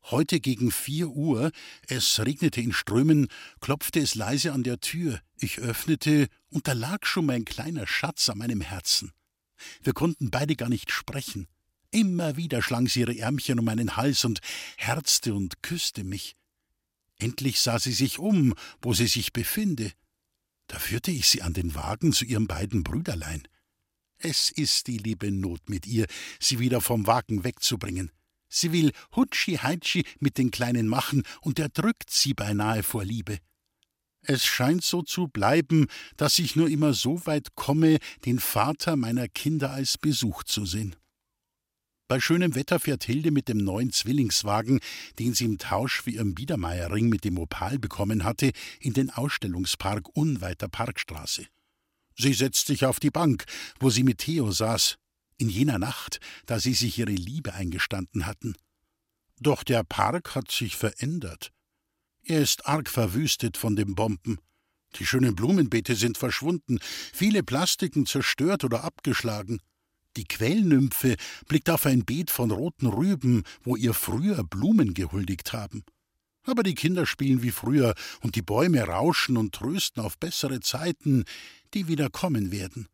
Heute 0.04 0.38
gegen 0.38 0.70
vier 0.70 1.08
Uhr, 1.08 1.50
es 1.88 2.20
regnete 2.20 2.60
in 2.60 2.72
Strömen, 2.72 3.26
klopfte 3.58 3.98
es 3.98 4.14
leise 4.14 4.52
an 4.52 4.62
der 4.62 4.78
Tür. 4.78 5.20
Ich 5.36 5.58
öffnete, 5.58 6.28
und 6.50 6.68
da 6.68 6.74
lag 6.74 7.06
schon 7.06 7.26
mein 7.26 7.44
kleiner 7.44 7.88
Schatz 7.88 8.28
an 8.28 8.38
meinem 8.38 8.60
Herzen. 8.60 9.10
Wir 9.82 9.94
konnten 9.94 10.30
beide 10.30 10.54
gar 10.54 10.68
nicht 10.68 10.92
sprechen. 10.92 11.48
Immer 11.90 12.36
wieder 12.36 12.62
schlang 12.62 12.86
sie 12.86 13.00
ihre 13.00 13.18
Ärmchen 13.18 13.58
um 13.58 13.64
meinen 13.64 13.96
Hals 13.96 14.24
und 14.24 14.38
herzte 14.76 15.34
und 15.34 15.60
küsste 15.60 16.04
mich. 16.04 16.36
Endlich 17.18 17.60
sah 17.60 17.78
sie 17.78 17.92
sich 17.92 18.18
um, 18.18 18.54
wo 18.82 18.92
sie 18.92 19.06
sich 19.06 19.32
befinde. 19.32 19.92
Da 20.66 20.78
führte 20.78 21.10
ich 21.10 21.28
sie 21.28 21.42
an 21.42 21.52
den 21.52 21.74
Wagen 21.74 22.12
zu 22.12 22.24
ihren 22.24 22.46
beiden 22.46 22.82
Brüderlein. 22.82 23.46
Es 24.18 24.50
ist 24.50 24.86
die 24.86 24.98
liebe 24.98 25.30
Not 25.30 25.68
mit 25.68 25.86
ihr, 25.86 26.06
sie 26.40 26.58
wieder 26.58 26.80
vom 26.80 27.06
Wagen 27.06 27.44
wegzubringen. 27.44 28.10
Sie 28.48 28.72
will 28.72 28.92
Hutschi-Heitschi 29.14 30.04
mit 30.20 30.38
den 30.38 30.50
Kleinen 30.50 30.86
machen, 30.86 31.24
und 31.40 31.58
er 31.58 31.68
drückt 31.68 32.10
sie 32.10 32.34
beinahe 32.34 32.82
vor 32.82 33.04
Liebe. 33.04 33.38
Es 34.22 34.44
scheint 34.44 34.82
so 34.82 35.02
zu 35.02 35.28
bleiben, 35.28 35.86
dass 36.16 36.38
ich 36.38 36.56
nur 36.56 36.68
immer 36.68 36.94
so 36.94 37.26
weit 37.26 37.54
komme, 37.56 37.98
den 38.24 38.38
Vater 38.38 38.96
meiner 38.96 39.28
Kinder 39.28 39.72
als 39.72 39.98
Besuch 39.98 40.44
zu 40.44 40.64
sehen. 40.64 40.96
Bei 42.06 42.20
schönem 42.20 42.54
Wetter 42.54 42.78
fährt 42.80 43.04
Hilde 43.04 43.30
mit 43.30 43.48
dem 43.48 43.58
neuen 43.58 43.90
Zwillingswagen, 43.90 44.80
den 45.18 45.32
sie 45.32 45.46
im 45.46 45.58
Tausch 45.58 46.02
für 46.02 46.10
ihren 46.10 46.34
Biedermeierring 46.34 47.08
mit 47.08 47.24
dem 47.24 47.38
Opal 47.38 47.78
bekommen 47.78 48.24
hatte, 48.24 48.52
in 48.80 48.92
den 48.92 49.10
Ausstellungspark 49.10 50.14
unweit 50.14 50.60
der 50.60 50.68
Parkstraße. 50.68 51.46
Sie 52.16 52.34
setzt 52.34 52.66
sich 52.66 52.84
auf 52.84 53.00
die 53.00 53.10
Bank, 53.10 53.44
wo 53.80 53.88
sie 53.88 54.02
mit 54.02 54.18
Theo 54.18 54.52
saß, 54.52 54.96
in 55.38 55.48
jener 55.48 55.78
Nacht, 55.78 56.20
da 56.46 56.60
sie 56.60 56.74
sich 56.74 56.98
ihre 56.98 57.10
Liebe 57.10 57.54
eingestanden 57.54 58.26
hatten. 58.26 58.54
Doch 59.40 59.64
der 59.64 59.82
Park 59.82 60.34
hat 60.34 60.50
sich 60.50 60.76
verändert. 60.76 61.52
Er 62.22 62.40
ist 62.40 62.66
arg 62.66 62.88
verwüstet 62.88 63.56
von 63.56 63.76
den 63.76 63.94
Bomben. 63.94 64.38
Die 64.96 65.06
schönen 65.06 65.34
Blumenbeete 65.34 65.96
sind 65.96 66.18
verschwunden, 66.18 66.78
viele 67.12 67.42
Plastiken 67.42 68.06
zerstört 68.06 68.62
oder 68.62 68.84
abgeschlagen. 68.84 69.60
Die 70.16 70.24
Quellnymphe 70.24 71.16
blickt 71.48 71.70
auf 71.70 71.86
ein 71.86 72.04
Beet 72.04 72.30
von 72.30 72.50
roten 72.50 72.86
Rüben, 72.86 73.42
wo 73.62 73.76
ihr 73.76 73.94
früher 73.94 74.44
Blumen 74.44 74.94
gehuldigt 74.94 75.52
haben. 75.52 75.84
Aber 76.44 76.62
die 76.62 76.74
Kinder 76.74 77.06
spielen 77.06 77.42
wie 77.42 77.50
früher, 77.50 77.94
und 78.20 78.36
die 78.36 78.42
Bäume 78.42 78.82
rauschen 78.82 79.36
und 79.36 79.54
trösten 79.54 80.02
auf 80.02 80.18
bessere 80.18 80.60
Zeiten, 80.60 81.24
die 81.72 81.88
wieder 81.88 82.10
kommen 82.10 82.52
werden. 82.52 82.88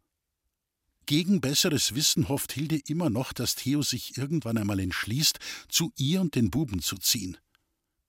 Gegen 1.07 1.41
besseres 1.41 1.95
Wissen 1.95 2.29
hofft 2.29 2.53
Hilde 2.53 2.81
immer 2.87 3.11
noch, 3.11 3.33
dass 3.33 3.57
Theo 3.57 3.83
sich 3.83 4.17
irgendwann 4.17 4.57
einmal 4.57 4.79
entschließt, 4.79 5.41
zu 5.69 5.93
ihr 5.97 6.21
und 6.21 6.37
den 6.37 6.51
Buben 6.51 6.81
zu 6.81 6.97
ziehen. 6.97 7.37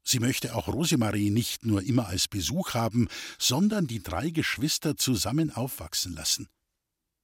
Sie 0.03 0.19
möchte 0.19 0.55
auch 0.55 0.67
Rosemarie 0.67 1.31
nicht 1.31 1.65
nur 1.65 1.81
immer 1.81 2.07
als 2.07 2.27
Besuch 2.27 2.73
haben, 2.73 3.07
sondern 3.39 3.87
die 3.87 4.03
drei 4.03 4.29
Geschwister 4.29 4.97
zusammen 4.97 5.51
aufwachsen 5.51 6.13
lassen. 6.13 6.47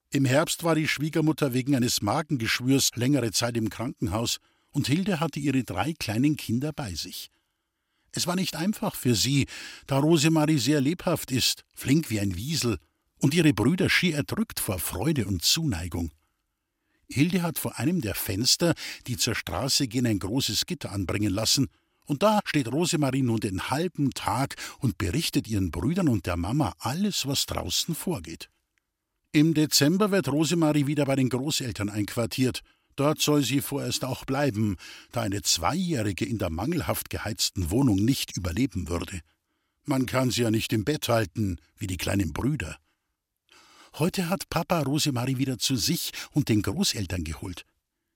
Im 0.10 0.24
Herbst 0.24 0.64
war 0.64 0.76
die 0.76 0.88
Schwiegermutter 0.88 1.54
wegen 1.54 1.76
eines 1.76 2.02
Magengeschwürs 2.02 2.92
längere 2.96 3.32
Zeit 3.32 3.58
im 3.58 3.70
Krankenhaus, 3.70 4.38
und 4.72 4.88
Hilde 4.88 5.20
hatte 5.20 5.40
ihre 5.40 5.64
drei 5.64 5.94
kleinen 5.94 6.38
Kinder 6.38 6.72
bei 6.72 6.94
sich. 6.94 7.30
Es 8.12 8.26
war 8.26 8.36
nicht 8.36 8.56
einfach 8.56 8.96
für 8.96 9.16
sie, 9.16 9.48
da 9.86 10.00
Rosemarie 10.00 10.60
sehr 10.60 10.80
lebhaft 10.80 11.32
ist, 11.32 11.66
flink 11.74 12.10
wie 12.10 12.20
ein 12.20 12.36
Wiesel, 12.36 12.78
und 13.20 13.34
ihre 13.34 13.54
Brüder 13.54 13.90
schier 13.90 14.16
erdrückt 14.16 14.60
vor 14.60 14.80
Freude 14.80 15.26
und 15.26 15.44
Zuneigung. 15.44 16.12
Hilde 17.10 17.42
hat 17.42 17.60
vor 17.60 17.78
einem 17.78 18.02
der 18.02 18.16
Fenster, 18.16 18.76
die 19.08 19.18
zur 19.18 19.36
Straße 19.36 19.88
gehen, 19.88 20.06
ein 20.06 20.20
großes 20.20 20.66
Gitter 20.66 20.92
anbringen 20.92 21.34
lassen, 21.34 21.68
und 22.06 22.24
da 22.24 22.40
steht 22.46 22.72
Rosemarie 22.72 23.24
nun 23.24 23.42
den 23.42 23.70
halben 23.70 24.12
Tag 24.12 24.56
und 24.80 24.98
berichtet 24.98 25.48
ihren 25.48 25.72
Brüdern 25.72 26.08
und 26.08 26.26
der 26.26 26.38
Mama 26.38 26.74
alles, 26.80 27.28
was 27.28 27.46
draußen 27.46 27.94
vorgeht. 27.94 28.50
Im 29.32 29.54
Dezember 29.54 30.12
wird 30.12 30.30
Rosemarie 30.30 30.88
wieder 30.88 31.06
bei 31.06 31.16
den 31.16 31.30
Großeltern 31.30 31.90
einquartiert. 31.90 32.62
Dort 32.96 33.22
soll 33.22 33.44
sie 33.44 33.62
vorerst 33.62 34.04
auch 34.06 34.26
bleiben, 34.26 34.78
da 35.12 35.22
eine 35.22 35.42
Zweijährige 35.44 36.26
in 36.26 36.40
der 36.40 36.50
mangelhaft 36.50 37.10
geheizten 37.10 37.70
Wohnung 37.70 38.04
nicht 38.04 38.36
überleben 38.36 38.90
würde. 38.90 39.22
Man 39.84 40.06
kann 40.06 40.32
sie 40.32 40.42
ja 40.42 40.52
nicht 40.52 40.74
im 40.74 40.84
Bett 40.84 41.08
halten, 41.08 41.58
wie 41.78 41.88
die 41.88 41.98
kleinen 41.98 42.34
Brüder. 42.34 42.78
Heute 43.94 44.30
hat 44.30 44.50
Papa 44.50 44.82
Rosemarie 44.82 45.38
wieder 45.38 45.58
zu 45.58 45.76
sich 45.76 46.12
und 46.32 46.50
den 46.50 46.62
Großeltern 46.62 47.24
geholt. 47.24 47.66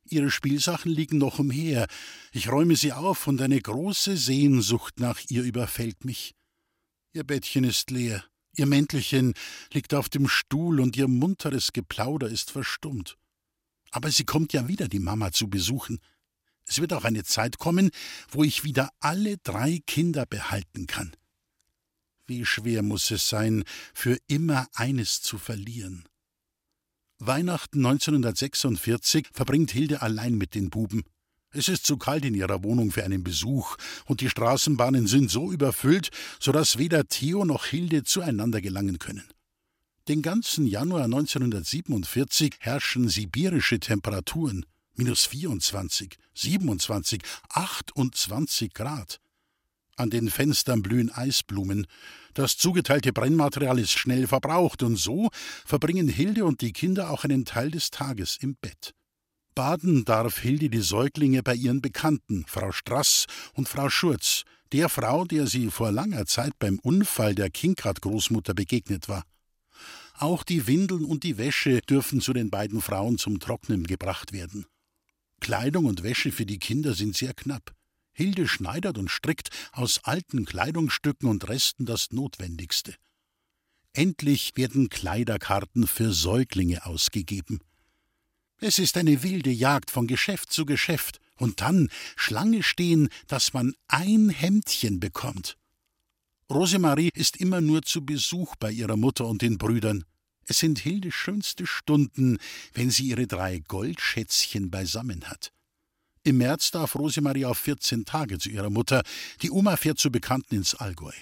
Ihre 0.06 0.32
Spielsachen 0.32 0.92
liegen 0.92 1.18
noch 1.18 1.40
umher. 1.40 1.88
Ich 2.32 2.52
räume 2.52 2.76
sie 2.76 2.94
auf 2.94 3.28
und 3.28 3.42
eine 3.42 3.62
große 3.62 4.18
Sehnsucht 4.18 5.00
nach 5.00 5.20
ihr 5.30 5.44
überfällt 5.44 6.04
mich. 6.04 6.34
Ihr 7.14 7.24
Bettchen 7.24 7.64
ist 7.64 7.92
leer. 7.92 8.24
Ihr 8.56 8.66
Mäntelchen 8.66 9.34
liegt 9.74 9.94
auf 9.94 10.10
dem 10.10 10.28
Stuhl 10.28 10.80
und 10.80 10.98
ihr 10.98 11.08
munteres 11.08 11.72
Geplauder 11.74 12.28
ist 12.28 12.52
verstummt. 12.52 13.18
Aber 13.92 14.12
sie 14.12 14.26
kommt 14.26 14.54
ja 14.54 14.68
wieder, 14.68 14.88
die 14.88 15.00
Mama 15.00 15.32
zu 15.32 15.50
besuchen. 15.50 16.00
Es 16.66 16.80
wird 16.80 16.94
auch 16.94 17.04
eine 17.04 17.24
Zeit 17.24 17.58
kommen, 17.58 17.92
wo 18.30 18.44
ich 18.44 18.64
wieder 18.64 18.90
alle 19.00 19.38
drei 19.38 19.82
Kinder 19.86 20.26
behalten 20.26 20.88
kann. 20.88 21.12
Wie 22.28 22.46
schwer 22.46 22.82
muss 22.84 23.12
es 23.12 23.28
sein, 23.28 23.64
für 23.94 24.18
immer 24.28 24.68
eines 24.76 25.22
zu 25.22 25.38
verlieren. 25.38 26.06
Weihnachten 27.20 27.86
1946 27.86 29.30
verbringt 29.34 29.72
Hilde 29.72 30.02
allein 30.02 30.36
mit 30.36 30.56
den 30.56 30.70
Buben. 30.70 31.04
Es 31.54 31.68
ist 31.68 31.86
zu 31.86 31.98
kalt 31.98 32.24
in 32.24 32.34
ihrer 32.34 32.64
Wohnung 32.64 32.92
für 32.92 33.04
einen 33.04 33.24
Besuch, 33.24 33.76
und 34.06 34.22
die 34.22 34.30
Straßenbahnen 34.30 35.06
sind 35.08 35.30
so 35.30 35.52
überfüllt, 35.52 36.10
so 36.40 36.54
dass 36.54 36.78
weder 36.78 37.08
Theo 37.08 37.44
noch 37.44 37.66
Hilde 37.66 38.04
zueinander 38.04 38.62
gelangen 38.62 39.00
können. 39.00 39.28
Den 40.08 40.22
ganzen 40.22 40.66
Januar 40.66 41.04
1947 41.06 42.56
herrschen 42.60 43.10
sibirische 43.10 43.80
Temperaturen 43.80 44.66
minus 44.96 45.26
24, 45.26 46.16
27, 46.34 47.22
28 47.50 48.74
Grad. 48.74 49.20
An 49.98 50.10
den 50.10 50.30
Fenstern 50.30 50.82
blühen 50.82 51.12
Eisblumen. 51.12 51.86
Das 52.34 52.58
zugeteilte 52.58 53.12
Brennmaterial 53.12 53.78
ist 53.78 53.92
schnell 53.92 54.26
verbraucht, 54.26 54.84
und 54.84 54.96
so 54.96 55.30
verbringen 55.66 56.08
Hilde 56.08 56.46
und 56.46 56.62
die 56.62 56.72
Kinder 56.72 57.10
auch 57.10 57.26
einen 57.26 57.44
Teil 57.44 57.72
des 57.72 57.92
Tages 57.92 58.38
im 58.40 58.56
Bett. 58.56 58.96
Baden 59.54 60.06
darf 60.06 60.40
Hilde 60.40 60.70
die 60.70 60.82
Säuglinge 60.82 61.44
bei 61.44 61.56
ihren 61.56 61.82
Bekannten, 61.82 62.46
Frau 62.48 62.72
Strass 62.72 63.26
und 63.54 63.68
Frau 63.68 63.90
Schurz, 63.90 64.44
der 64.72 64.88
Frau, 64.88 65.26
der 65.26 65.48
sie 65.48 65.70
vor 65.70 65.92
langer 65.92 66.26
Zeit 66.26 66.58
beim 66.58 66.80
Unfall 66.80 67.36
der 67.36 67.50
Kinkrat-Großmutter 67.50 68.54
begegnet 68.54 69.10
war. 69.10 69.24
Auch 70.18 70.44
die 70.44 70.68
Windeln 70.68 71.04
und 71.04 71.24
die 71.24 71.38
Wäsche 71.38 71.82
dürfen 71.82 72.22
zu 72.22 72.32
den 72.32 72.50
beiden 72.50 72.82
Frauen 72.82 73.18
zum 73.18 73.40
Trocknen 73.40 73.86
gebracht 73.86 74.32
werden. 74.32 74.66
Kleidung 75.42 75.86
und 75.86 76.04
Wäsche 76.04 76.32
für 76.32 76.46
die 76.46 76.60
Kinder 76.60 76.94
sind 76.94 77.18
sehr 77.18 77.34
knapp. 77.34 77.74
Hilde 78.14 78.48
schneidert 78.48 78.98
und 78.98 79.10
strickt 79.10 79.50
aus 79.72 80.02
alten 80.04 80.46
Kleidungsstücken 80.46 81.28
und 81.28 81.50
Resten 81.50 81.86
das 81.86 82.12
Notwendigste. 82.12 82.96
Endlich 83.94 84.54
werden 84.56 84.90
Kleiderkarten 84.90 85.88
für 85.88 86.14
Säuglinge 86.14 86.86
ausgegeben. 86.86 87.60
Es 88.64 88.78
ist 88.78 88.96
eine 88.96 89.24
wilde 89.24 89.50
Jagd 89.50 89.90
von 89.90 90.06
Geschäft 90.06 90.54
zu 90.54 90.68
Geschäft 90.68 91.20
und 91.38 91.62
dann 91.62 91.90
Schlange 92.16 92.62
stehen, 92.62 93.10
dass 93.26 93.54
man 93.54 93.74
ein 93.88 94.30
Hemdchen 94.30 95.00
bekommt. 95.00 95.58
Rosemarie 96.48 97.10
ist 97.16 97.38
immer 97.38 97.60
nur 97.60 97.82
zu 97.82 98.06
Besuch 98.06 98.56
bei 98.58 98.72
ihrer 98.72 98.98
Mutter 98.98 99.26
und 99.26 99.42
den 99.42 99.58
Brüdern. 99.58 100.04
Es 100.46 100.60
sind 100.60 100.78
Hildes 100.78 101.16
schönste 101.16 101.66
Stunden, 101.66 102.38
wenn 102.76 102.92
sie 102.92 103.08
ihre 103.08 103.26
drei 103.26 103.60
Goldschätzchen 103.68 104.70
beisammen 104.70 105.28
hat. 105.28 105.52
Im 106.24 106.38
März 106.38 106.70
darf 106.70 106.96
Rosemarie 106.96 107.46
auf 107.46 107.58
14 107.58 108.06
Tage 108.06 108.38
zu 108.38 108.50
ihrer 108.50 108.70
Mutter. 108.70 109.02
Die 109.42 109.50
Oma 109.50 109.76
fährt 109.76 109.98
zu 109.98 110.12
Bekannten 110.12 110.54
ins 110.54 110.76
Allgäu. 110.76 111.14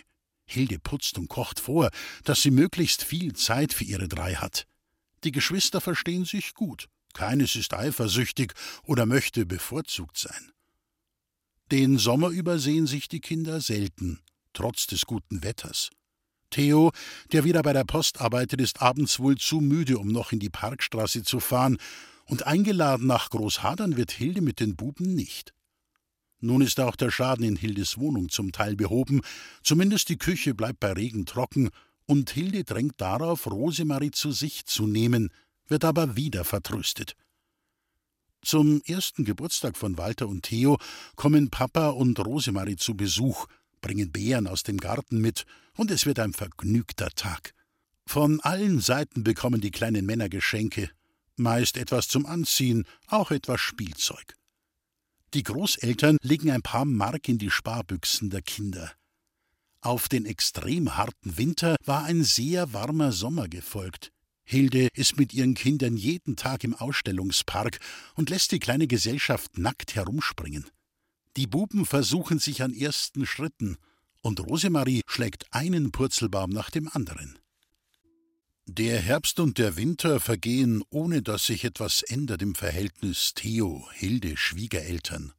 Hilde 0.45 0.77
putzt 0.77 1.17
und 1.17 1.29
kocht 1.29 1.61
vor, 1.61 1.89
dass 2.25 2.41
sie 2.41 2.51
möglichst 2.51 3.05
viel 3.05 3.33
Zeit 3.33 3.71
für 3.71 3.85
ihre 3.85 4.09
drei 4.09 4.35
hat. 4.35 4.67
Die 5.23 5.31
Geschwister 5.31 5.79
verstehen 5.79 6.25
sich 6.25 6.53
gut. 6.53 6.89
Keines 7.19 7.57
ist 7.57 7.73
eifersüchtig 7.73 8.53
oder 8.85 9.05
möchte 9.05 9.45
bevorzugt 9.45 10.17
sein. 10.17 10.53
Den 11.69 11.97
Sommer 11.97 12.29
über 12.29 12.59
sehen 12.59 12.87
sich 12.87 13.09
die 13.09 13.19
Kinder 13.19 13.59
selten, 13.59 14.21
trotz 14.53 14.87
des 14.87 15.05
guten 15.05 15.43
Wetters. 15.43 15.89
Theo, 16.49 16.93
der 17.33 17.43
wieder 17.43 17.61
bei 17.61 17.73
der 17.73 17.83
Post 17.83 18.21
arbeitet, 18.21 18.61
ist 18.61 18.81
abends 18.81 19.19
wohl 19.19 19.35
zu 19.35 19.59
müde, 19.59 19.97
um 19.97 20.07
noch 20.07 20.31
in 20.31 20.39
die 20.39 20.49
Parkstraße 20.49 21.23
zu 21.23 21.41
fahren, 21.41 21.77
und 22.23 22.47
eingeladen 22.47 23.07
nach 23.07 23.29
Großhadern 23.31 23.97
wird 23.97 24.11
Hilde 24.11 24.39
mit 24.39 24.61
den 24.61 24.77
Buben 24.77 25.13
nicht. 25.13 25.53
Nun 26.39 26.61
ist 26.61 26.79
auch 26.79 26.95
der 26.95 27.11
Schaden 27.11 27.43
in 27.43 27.57
Hildes 27.57 27.97
Wohnung 27.97 28.29
zum 28.29 28.53
Teil 28.53 28.77
behoben, 28.77 29.19
zumindest 29.61 30.07
die 30.07 30.17
Küche 30.17 30.53
bleibt 30.53 30.79
bei 30.79 30.93
Regen 30.93 31.25
trocken, 31.25 31.69
und 32.05 32.29
Hilde 32.29 32.63
drängt 32.63 33.01
darauf, 33.01 33.45
Rosemarie 33.45 34.11
zu 34.11 34.31
sich 34.31 34.65
zu 34.65 34.87
nehmen, 34.87 35.31
wird 35.69 35.85
aber 35.85 36.15
wieder 36.15 36.43
vertröstet. 36.43 37.15
Zum 38.41 38.81
ersten 38.85 39.25
Geburtstag 39.25 39.77
von 39.77 39.97
Walter 39.97 40.27
und 40.27 40.43
Theo 40.43 40.77
kommen 41.15 41.49
Papa 41.49 41.89
und 41.89 42.19
Rosemarie 42.19 42.77
zu 42.77 42.95
Besuch, 42.95 43.47
bringen 43.81 44.11
Beeren 44.11 44.47
aus 44.47 44.63
dem 44.63 44.77
Garten 44.77 45.19
mit, 45.19 45.45
und 45.75 45.91
es 45.91 46.05
wird 46.05 46.19
ein 46.19 46.33
vergnügter 46.33 47.09
Tag. 47.11 47.53
Von 48.05 48.41
allen 48.41 48.79
Seiten 48.79 49.23
bekommen 49.23 49.61
die 49.61 49.71
kleinen 49.71 50.05
Männer 50.05 50.29
Geschenke, 50.29 50.89
meist 51.35 51.77
etwas 51.77 52.07
zum 52.07 52.25
Anziehen, 52.25 52.85
auch 53.07 53.31
etwas 53.31 53.61
Spielzeug. 53.61 54.35
Die 55.33 55.43
Großeltern 55.43 56.17
legen 56.21 56.49
ein 56.49 56.63
paar 56.63 56.85
Mark 56.85 57.29
in 57.29 57.37
die 57.37 57.51
Sparbüchsen 57.51 58.29
der 58.29 58.41
Kinder. 58.41 58.91
Auf 59.81 60.09
den 60.09 60.25
extrem 60.25 60.97
harten 60.97 61.37
Winter 61.37 61.75
war 61.85 62.03
ein 62.03 62.23
sehr 62.23 62.73
warmer 62.73 63.11
Sommer 63.11 63.47
gefolgt. 63.47 64.11
Hilde 64.51 64.87
ist 64.95 65.19
mit 65.19 65.31
ihren 65.31 65.53
Kindern 65.53 65.95
jeden 65.95 66.35
Tag 66.35 66.63
im 66.63 66.73
Ausstellungspark 66.73 67.77
und 68.15 68.31
lässt 68.31 68.51
die 68.51 68.57
kleine 68.57 68.87
Gesellschaft 68.87 69.59
nackt 69.59 69.93
herumspringen. 69.93 70.65
Die 71.37 71.45
Buben 71.45 71.85
versuchen 71.85 72.39
sich 72.39 72.63
an 72.63 72.73
ersten 72.73 73.27
Schritten, 73.27 73.77
und 74.23 74.39
Rosemarie 74.39 75.01
schlägt 75.05 75.45
einen 75.53 75.91
Purzelbaum 75.91 76.49
nach 76.49 76.71
dem 76.71 76.89
anderen. 76.91 77.37
Der 78.65 78.99
Herbst 78.99 79.39
und 79.39 79.59
der 79.59 79.77
Winter 79.77 80.19
vergehen, 80.19 80.81
ohne 80.89 81.21
dass 81.21 81.45
sich 81.45 81.63
etwas 81.63 82.01
ändert 82.01 82.41
im 82.41 82.55
Verhältnis 82.55 83.33
Theo, 83.35 83.87
Hilde, 83.93 84.35
Schwiegereltern. 84.35 85.31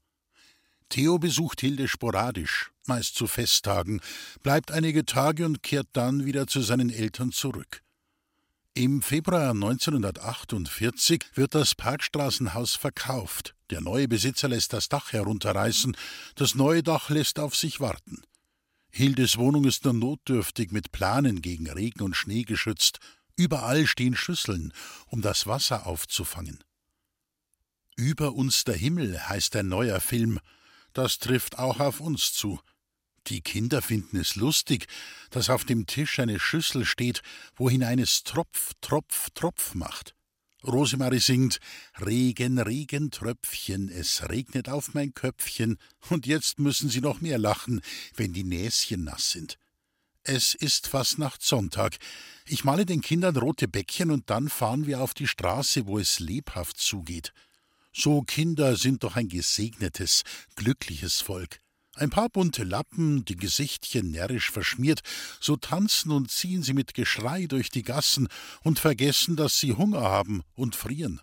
Theo 0.89 1.19
besucht 1.19 1.63
Hilde 1.63 1.89
sporadisch, 1.89 2.71
meist 2.87 3.17
zu 3.17 3.27
Festtagen, 3.27 4.01
bleibt 4.45 4.71
einige 4.71 5.05
Tage 5.05 5.47
und 5.47 5.65
kehrt 5.65 5.89
dann 5.95 6.27
wieder 6.27 6.47
zu 6.47 6.61
seinen 6.61 6.91
Eltern 6.91 7.33
zurück. 7.33 7.83
Im 8.81 9.03
Februar 9.03 9.51
1948 9.51 11.23
wird 11.35 11.55
das 11.55 11.75
Parkstraßenhaus 11.75 12.77
verkauft. 12.77 13.55
Der 13.69 13.83
neue 13.83 14.09
Besitzer 14.09 14.49
lässt 14.49 14.73
das 14.73 14.89
Dach 14.89 15.13
herunterreißen, 15.13 15.95
das 16.35 16.55
neue 16.55 16.83
Dach 16.83 17.11
lässt 17.11 17.39
auf 17.39 17.55
sich 17.55 17.81
warten. 17.81 18.23
Hildes 18.89 19.37
Wohnung 19.37 19.67
ist 19.67 19.85
nur 19.85 19.93
notdürftig 19.93 20.73
mit 20.73 20.93
Planen 20.93 21.43
gegen 21.43 21.69
Regen 21.69 22.01
und 22.01 22.17
Schnee 22.17 22.45
geschützt. 22.45 23.01
Überall 23.37 23.87
stehen 23.87 24.17
Schüsseln, 24.17 24.73
um 25.09 25.21
das 25.21 25.47
Wasser 25.47 25.87
aufzufangen. 25.87 26.65
Über 27.97 28.33
uns 28.33 28.65
der 28.65 28.77
Himmel 28.77 29.29
heißt 29.29 29.57
ein 29.57 29.69
neuer 29.69 30.01
Film. 30.01 30.41
Das 30.95 31.19
trifft 31.19 31.59
auch 31.59 31.81
auf 31.81 32.01
uns 32.01 32.33
zu. 32.33 32.59
Die 33.27 33.43
Kinder 33.43 33.83
finden 33.83 34.17
es 34.17 34.37
lustig, 34.37 34.87
dass 35.31 35.51
auf 35.51 35.65
dem 35.65 35.87
Tisch 35.87 36.19
eine 36.19 36.41
Schüssel 36.41 36.85
steht, 36.85 37.23
wohinein 37.57 37.99
es 37.99 38.25
Tropf, 38.25 38.73
Tropf, 38.81 39.31
Tropf 39.35 39.75
macht. 39.75 40.15
Rosemarie 40.63 41.21
singt 41.21 41.59
Regen, 42.05 42.59
Regen, 42.59 43.11
Tröpfchen, 43.11 43.89
es 43.89 44.29
regnet 44.29 44.69
auf 44.69 44.93
mein 44.93 45.15
Köpfchen, 45.15 45.79
und 46.11 46.27
jetzt 46.27 46.59
müssen 46.59 46.91
sie 46.91 47.01
noch 47.01 47.21
mehr 47.21 47.39
lachen, 47.39 47.81
wenn 48.15 48.33
die 48.33 48.45
Näschen 48.45 49.05
nass 49.05 49.31
sind. 49.31 49.59
Es 50.23 50.55
ist 50.55 50.87
Fastnachtssonntag. 50.87 51.97
Ich 52.45 52.65
male 52.65 52.85
den 52.85 53.01
Kindern 53.01 53.37
rote 53.37 53.69
Bäckchen 53.69 54.11
und 54.11 54.29
dann 54.29 54.51
fahren 54.51 54.87
wir 54.87 55.01
auf 55.01 55.15
die 55.15 55.27
Straße, 55.27 55.87
wo 55.87 55.99
es 55.99 56.21
lebhaft 56.21 56.77
zugeht. 56.77 57.33
So 57.93 58.23
Kinder 58.23 58.77
sind 58.77 59.03
doch 59.03 59.17
ein 59.17 59.29
gesegnetes, 59.29 60.23
glückliches 60.57 61.23
Volk. 61.23 61.61
Ein 61.97 62.11
paar 62.11 62.29
bunte 62.29 62.63
Lappen, 62.65 63.25
die 63.25 63.37
Gesichtchen 63.37 64.13
närrisch 64.13 64.51
verschmiert, 64.51 65.01
so 65.41 65.57
tanzen 65.57 66.13
und 66.13 66.31
ziehen 66.31 66.63
sie 66.63 66.73
mit 66.73 66.95
Geschrei 66.95 67.47
durch 67.47 67.69
die 67.69 67.83
Gassen 67.83 68.29
und 68.63 68.79
vergessen, 68.79 69.37
dass 69.37 69.59
sie 69.59 69.75
Hunger 69.75 70.03
haben 70.03 70.43
und 70.55 70.77
frieren. 70.77 71.21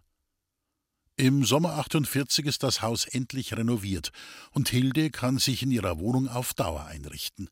Im 1.15 1.45
Sommer 1.45 1.73
48 1.77 2.45
ist 2.45 2.61
das 2.61 2.81
Haus 2.81 3.05
endlich 3.05 3.55
renoviert 3.55 4.11
und 4.51 4.69
Hilde 4.69 5.09
kann 5.09 5.39
sich 5.39 5.63
in 5.63 5.71
ihrer 5.71 5.97
Wohnung 5.97 6.27
auf 6.27 6.53
Dauer 6.53 6.85
einrichten. 6.85 7.49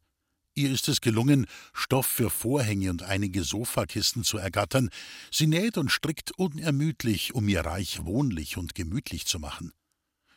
Ihr 0.54 0.72
ist 0.72 0.88
es 0.88 1.02
gelungen, 1.02 1.48
Stoff 1.74 2.06
für 2.06 2.30
Vorhänge 2.30 2.90
und 2.90 3.04
einige 3.04 3.44
Sofakissen 3.44 4.24
zu 4.24 4.38
ergattern. 4.38 4.90
Sie 5.32 5.48
näht 5.48 5.78
und 5.78 5.90
strickt 5.90 6.32
unermüdlich, 6.38 7.34
um 7.34 7.48
ihr 7.50 7.62
Reich 7.62 8.06
wohnlich 8.06 8.56
und 8.56 8.76
gemütlich 8.76 9.26
zu 9.26 9.40
machen. 9.40 9.74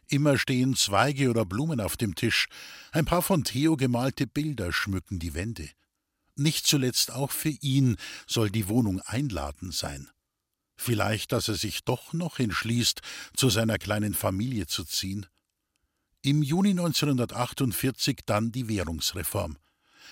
Immer 0.08 0.38
stehen 0.38 0.74
Zweige 0.74 1.28
oder 1.28 1.44
Blumen 1.44 1.80
auf 1.80 1.98
dem 1.98 2.14
Tisch, 2.14 2.46
ein 2.92 3.04
paar 3.04 3.20
von 3.20 3.44
Theo 3.44 3.76
gemalte 3.76 4.26
Bilder 4.26 4.72
schmücken 4.72 5.18
die 5.18 5.34
Wände. 5.34 5.68
Nicht 6.34 6.66
zuletzt 6.66 7.12
auch 7.12 7.30
für 7.30 7.50
ihn 7.50 7.96
soll 8.26 8.48
die 8.48 8.68
Wohnung 8.68 9.00
einladend 9.02 9.74
sein. 9.74 10.08
Vielleicht, 10.76 11.32
dass 11.32 11.48
er 11.48 11.56
sich 11.56 11.84
doch 11.84 12.12
noch 12.12 12.38
entschließt, 12.38 13.02
zu 13.36 13.50
seiner 13.50 13.76
kleinen 13.76 14.14
Familie 14.14 14.66
zu 14.66 14.84
ziehen. 14.84 15.26
Im 16.22 16.42
Juni 16.42 16.70
1948 16.70 18.20
dann 18.24 18.50
die 18.50 18.68
Währungsreform. 18.68 19.58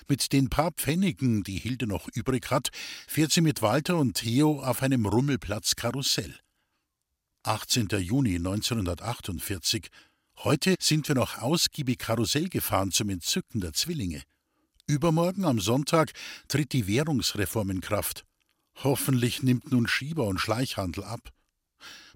Mit 0.08 0.32
den 0.32 0.50
paar 0.50 0.72
Pfennigen, 0.72 1.42
die 1.42 1.58
Hilde 1.58 1.86
noch 1.86 2.08
übrig 2.08 2.50
hat, 2.50 2.68
fährt 3.06 3.32
sie 3.32 3.40
mit 3.40 3.62
Walter 3.62 3.96
und 3.96 4.14
Theo 4.14 4.62
auf 4.62 4.82
einem 4.82 5.06
Rummelplatz 5.06 5.74
Karussell. 5.74 6.34
18. 7.46 7.86
Juni 8.00 8.36
1948. 8.36 9.88
Heute 10.38 10.74
sind 10.80 11.06
wir 11.06 11.14
noch 11.14 11.38
ausgiebig 11.38 11.98
Karussell 11.98 12.48
gefahren 12.48 12.90
zum 12.90 13.08
Entzücken 13.08 13.60
der 13.60 13.72
Zwillinge. 13.72 14.22
Übermorgen 14.88 15.44
am 15.44 15.60
Sonntag 15.60 16.12
tritt 16.48 16.72
die 16.72 16.88
Währungsreform 16.88 17.70
in 17.70 17.80
Kraft. 17.80 18.24
Hoffentlich 18.82 19.44
nimmt 19.44 19.70
nun 19.70 19.86
Schieber 19.86 20.24
und 20.26 20.40
Schleichhandel 20.40 21.04
ab. 21.04 21.30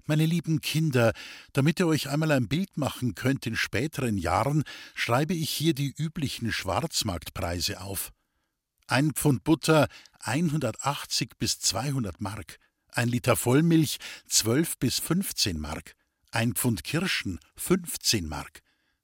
Meine 0.05 0.25
lieben 0.25 0.59
Kinder, 0.59 1.13
damit 1.53 1.79
ihr 1.79 1.87
euch 1.87 2.09
einmal 2.09 2.31
ein 2.31 2.49
Bild 2.49 2.75
machen 2.75 3.15
könnt 3.15 3.47
in 3.47 3.55
späteren 3.55 4.17
Jahren, 4.17 4.63
schreibe 4.95 5.33
ich 5.33 5.49
hier 5.49 5.73
die 5.73 5.93
üblichen 5.97 6.51
Schwarzmarktpreise 6.51 7.79
auf. 7.79 8.11
Ein 8.85 9.13
Pfund 9.13 9.45
Butter 9.45 9.87
180 10.19 11.37
bis 11.39 11.59
200 11.59 12.19
Mark 12.19 12.59
ein 12.91 13.07
Liter 13.07 13.35
Vollmilch 13.35 13.97
12 14.27 14.77
bis 14.77 14.99
15 14.99 15.59
Mark, 15.59 15.95
ein 16.31 16.53
Pfund 16.53 16.83
Kirschen 16.83 17.39
15 17.55 18.27
Mark, 18.27 18.61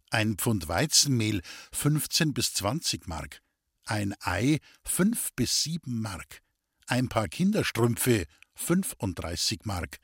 ein 0.10 0.38
Pfund 0.38 0.68
Weizenmehl 0.68 1.42
15 1.72 2.34
bis 2.34 2.54
20 2.54 3.08
Mark, 3.08 3.42
ein 3.86 4.14
Ei 4.22 4.60
5 4.86 5.34
bis 5.36 5.64
7 5.64 6.02
Mark, 6.02 6.42
ein 6.88 7.10
paar 7.10 7.28
Kinderstrümpfe 7.28 8.26
35 8.56 9.62
Mark, 9.66 9.98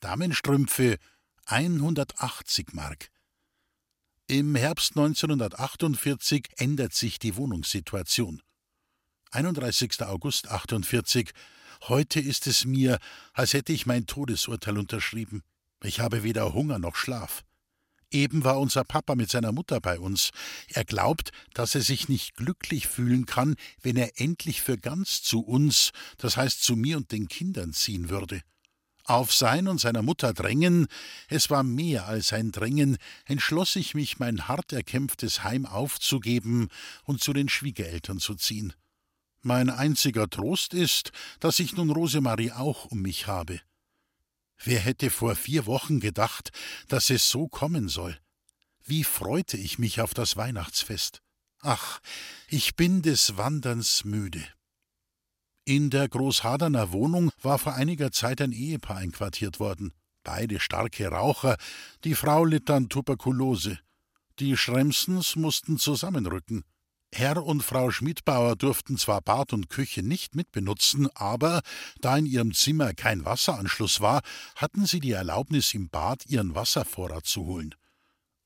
Damenstrümpfe 0.00 0.96
180 1.46 2.72
Mark. 2.72 3.10
Im 4.26 4.54
Herbst 4.54 4.96
1948 4.96 6.50
ändert 6.56 6.94
sich 6.94 7.18
die 7.18 7.36
Wohnungssituation. 7.36 8.42
31. 9.32 10.02
August 10.02 10.48
48 10.48 11.32
Heute 11.88 12.20
ist 12.20 12.46
es 12.46 12.64
mir, 12.64 12.98
als 13.32 13.54
hätte 13.54 13.72
ich 13.72 13.86
mein 13.86 14.06
Todesurteil 14.06 14.76
unterschrieben. 14.76 15.42
Ich 15.82 16.00
habe 16.00 16.22
weder 16.22 16.52
Hunger 16.52 16.78
noch 16.78 16.94
Schlaf. 16.94 17.42
Eben 18.10 18.44
war 18.44 18.58
unser 18.58 18.84
Papa 18.84 19.14
mit 19.14 19.30
seiner 19.30 19.52
Mutter 19.52 19.80
bei 19.80 19.98
uns. 19.98 20.30
Er 20.68 20.84
glaubt, 20.84 21.30
dass 21.54 21.74
er 21.74 21.80
sich 21.80 22.08
nicht 22.08 22.34
glücklich 22.34 22.88
fühlen 22.88 23.24
kann, 23.24 23.54
wenn 23.82 23.96
er 23.96 24.20
endlich 24.20 24.62
für 24.62 24.76
ganz 24.76 25.22
zu 25.22 25.40
uns, 25.40 25.92
das 26.18 26.36
heißt 26.36 26.62
zu 26.62 26.76
mir 26.76 26.96
und 26.96 27.12
den 27.12 27.28
Kindern 27.28 27.72
ziehen 27.72 28.10
würde. 28.10 28.42
Auf 29.04 29.32
sein 29.32 29.66
und 29.66 29.80
seiner 29.80 30.02
Mutter 30.02 30.34
Drängen, 30.34 30.86
es 31.28 31.50
war 31.50 31.62
mehr 31.62 32.06
als 32.06 32.32
ein 32.32 32.52
Drängen, 32.52 32.96
entschloss 33.24 33.76
ich 33.76 33.94
mich, 33.94 34.18
mein 34.18 34.48
hart 34.48 34.72
erkämpftes 34.72 35.42
Heim 35.42 35.64
aufzugeben 35.64 36.68
und 37.04 37.22
zu 37.22 37.32
den 37.32 37.48
Schwiegereltern 37.48 38.18
zu 38.18 38.34
ziehen. 38.34 38.74
Mein 39.42 39.70
einziger 39.70 40.28
Trost 40.28 40.74
ist, 40.74 41.12
dass 41.38 41.58
ich 41.58 41.74
nun 41.74 41.90
Rosemarie 41.90 42.52
auch 42.52 42.86
um 42.86 43.00
mich 43.00 43.26
habe. 43.26 43.60
Wer 44.62 44.80
hätte 44.80 45.08
vor 45.08 45.34
vier 45.34 45.64
Wochen 45.66 46.00
gedacht, 46.00 46.50
dass 46.88 47.08
es 47.08 47.30
so 47.30 47.48
kommen 47.48 47.88
soll? 47.88 48.18
Wie 48.84 49.04
freute 49.04 49.56
ich 49.56 49.78
mich 49.78 50.00
auf 50.00 50.12
das 50.12 50.36
Weihnachtsfest. 50.36 51.22
Ach, 51.60 52.00
ich 52.48 52.76
bin 52.76 53.02
des 53.02 53.36
Wanderns 53.36 54.04
müde. 54.04 54.44
In 55.64 55.90
der 55.90 56.08
Großhaderner 56.08 56.90
Wohnung 56.90 57.30
war 57.42 57.58
vor 57.58 57.74
einiger 57.74 58.12
Zeit 58.12 58.40
ein 58.40 58.52
Ehepaar 58.52 58.96
einquartiert 58.96 59.60
worden. 59.60 59.92
Beide 60.24 60.58
starke 60.58 61.08
Raucher, 61.08 61.56
die 62.04 62.14
Frau 62.14 62.44
litt 62.44 62.70
an 62.70 62.88
Tuberkulose. 62.88 63.78
Die 64.38 64.56
Schremsens 64.56 65.36
mussten 65.36 65.78
zusammenrücken. 65.78 66.64
Herr 67.12 67.44
und 67.44 67.62
Frau 67.62 67.90
Schmidbauer 67.90 68.54
durften 68.56 68.96
zwar 68.96 69.20
Bad 69.20 69.52
und 69.52 69.68
Küche 69.68 70.02
nicht 70.02 70.36
mitbenutzen, 70.36 71.08
aber 71.14 71.62
da 72.00 72.16
in 72.16 72.26
ihrem 72.26 72.54
Zimmer 72.54 72.94
kein 72.94 73.24
Wasseranschluss 73.24 74.00
war, 74.00 74.22
hatten 74.54 74.86
sie 74.86 75.00
die 75.00 75.12
Erlaubnis, 75.12 75.74
im 75.74 75.88
Bad 75.88 76.26
ihren 76.26 76.54
Wasservorrat 76.54 77.26
zu 77.26 77.44
holen. 77.46 77.74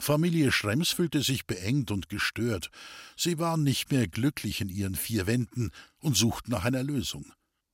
Familie 0.00 0.50
Schrems 0.50 0.90
fühlte 0.90 1.22
sich 1.22 1.46
beengt 1.46 1.90
und 1.90 2.09
gestört. 2.09 2.70
Sie 3.16 3.38
waren 3.38 3.62
nicht 3.62 3.92
mehr 3.92 4.09
glücklich 4.09 4.61
in 4.61 4.68
ihren 4.68 4.96
vier 4.96 5.27
Wänden 5.27 5.70
und 5.98 6.16
suchten 6.16 6.50
nach 6.50 6.64
einer 6.64 6.83
Lösung. 6.83 7.33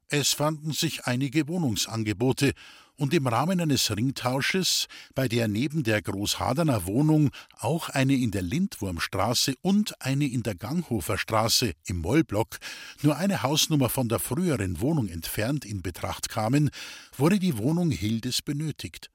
Es 0.09 0.33
fanden 0.33 0.73
sich 0.73 1.07
einige 1.07 1.47
Wohnungsangebote, 1.47 2.53
und 3.01 3.15
im 3.15 3.27
Rahmen 3.27 3.63
eines 3.63 3.91
Ringtausches, 3.97 4.87
bei 5.15 5.27
der 5.27 5.49
neben 5.49 5.85
der 5.85 6.03
Großhaderner 6.03 6.85
Wohnung 6.85 7.31
auch 7.59 7.89
eine 7.89 8.15
in 8.15 8.31
der 8.31 8.43
Lindwurmstraße 8.43 9.55
und 9.63 10.03
eine 10.03 10.27
in 10.27 10.43
der 10.43 10.55
Ganghofer 10.55 11.17
Straße 11.17 11.73
im 11.87 11.97
Mollblock, 11.97 12.59
nur 13.01 13.17
eine 13.17 13.43
Hausnummer 13.43 13.89
von 13.89 14.11
der 14.11 14.19
früheren 14.19 14.81
Wohnung 14.81 15.09
entfernt 15.09 15.65
in 15.65 15.81
Betracht 15.81 16.29
kamen, 16.29 16.69
wurde 17.17 17.39
die 17.39 17.57
Wohnung 17.57 17.91
Hildes 17.91 18.43
benötigt. 18.43 19.11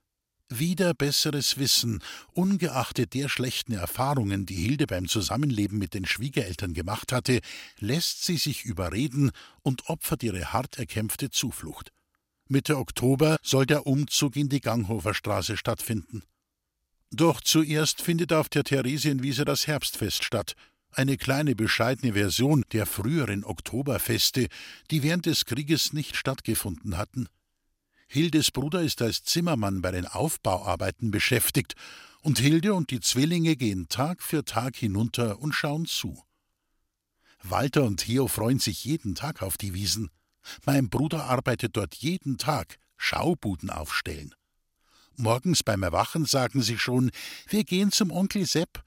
Wieder 0.50 0.96
besseres 0.96 1.60
Wissen, 1.60 2.02
ungeachtet 2.34 3.14
der 3.14 3.30
schlechten 3.30 3.74
Erfahrungen, 3.74 4.48
die 4.48 4.56
Hilde 4.56 4.88
beim 4.88 5.08
Zusammenleben 5.08 5.78
mit 5.78 5.94
den 5.94 6.06
Schwiegereltern 6.06 6.74
gemacht 6.74 7.12
hatte, 7.12 7.40
lässt 7.78 8.26
sie 8.26 8.38
sich 8.38 8.66
überreden 8.66 9.30
und 9.62 9.90
opfert 9.90 10.24
ihre 10.24 10.54
hart 10.54 10.80
erkämpfte 10.80 11.30
Zuflucht. 11.30 11.95
Mitte 12.48 12.78
Oktober 12.78 13.38
soll 13.42 13.66
der 13.66 13.88
Umzug 13.88 14.36
in 14.36 14.50
die 14.50 14.62
Ganghofer 14.62 15.14
Straße 15.14 15.58
stattfinden. 15.58 16.24
Doch 17.12 17.42
zuerst 17.42 18.02
findet 18.02 18.34
auf 18.34 18.50
der 18.50 18.64
Theresienwiese 18.64 19.46
das 19.46 19.68
Herbstfest 19.68 20.24
statt, 20.24 20.54
eine 20.92 21.18
kleine 21.18 21.56
bescheidene 21.56 22.14
Version 22.14 22.64
der 22.72 22.86
früheren 22.86 23.44
Oktoberfeste, 23.44 24.48
die 24.92 25.04
während 25.04 25.26
des 25.26 25.46
Krieges 25.46 25.92
nicht 25.92 26.16
stattgefunden 26.16 26.98
hatten. 26.98 27.28
Hildes 28.08 28.52
Bruder 28.52 28.82
ist 28.82 29.02
als 29.02 29.24
Zimmermann 29.24 29.82
bei 29.82 29.92
den 29.92 30.06
Aufbauarbeiten 30.06 31.12
beschäftigt, 31.12 31.76
und 32.22 32.40
Hilde 32.40 32.74
und 32.74 32.90
die 32.90 33.02
Zwillinge 33.02 33.56
gehen 33.56 33.88
Tag 33.88 34.24
für 34.24 34.44
Tag 34.46 34.76
hinunter 34.76 35.40
und 35.40 35.54
schauen 35.54 35.86
zu. 35.86 36.24
Walter 37.44 37.84
und 37.84 37.98
Theo 37.98 38.28
freuen 38.28 38.60
sich 38.60 38.84
jeden 38.84 39.14
Tag 39.14 39.44
auf 39.44 39.58
die 39.58 39.74
Wiesen. 39.76 40.10
Mein 40.66 40.90
Bruder 40.90 41.26
arbeitet 41.26 41.76
dort 41.78 41.96
jeden 41.96 42.38
Tag, 42.38 42.78
Schaubuden 42.98 43.70
aufstellen. 43.70 44.34
Morgens 45.18 45.64
beim 45.64 45.84
Erwachen 45.84 46.26
sagen 46.26 46.62
sie 46.62 46.78
schon, 46.78 47.12
wir 47.48 47.64
gehen 47.64 47.92
zum 47.92 48.12
Onkel 48.12 48.46
Sepp. 48.46 48.84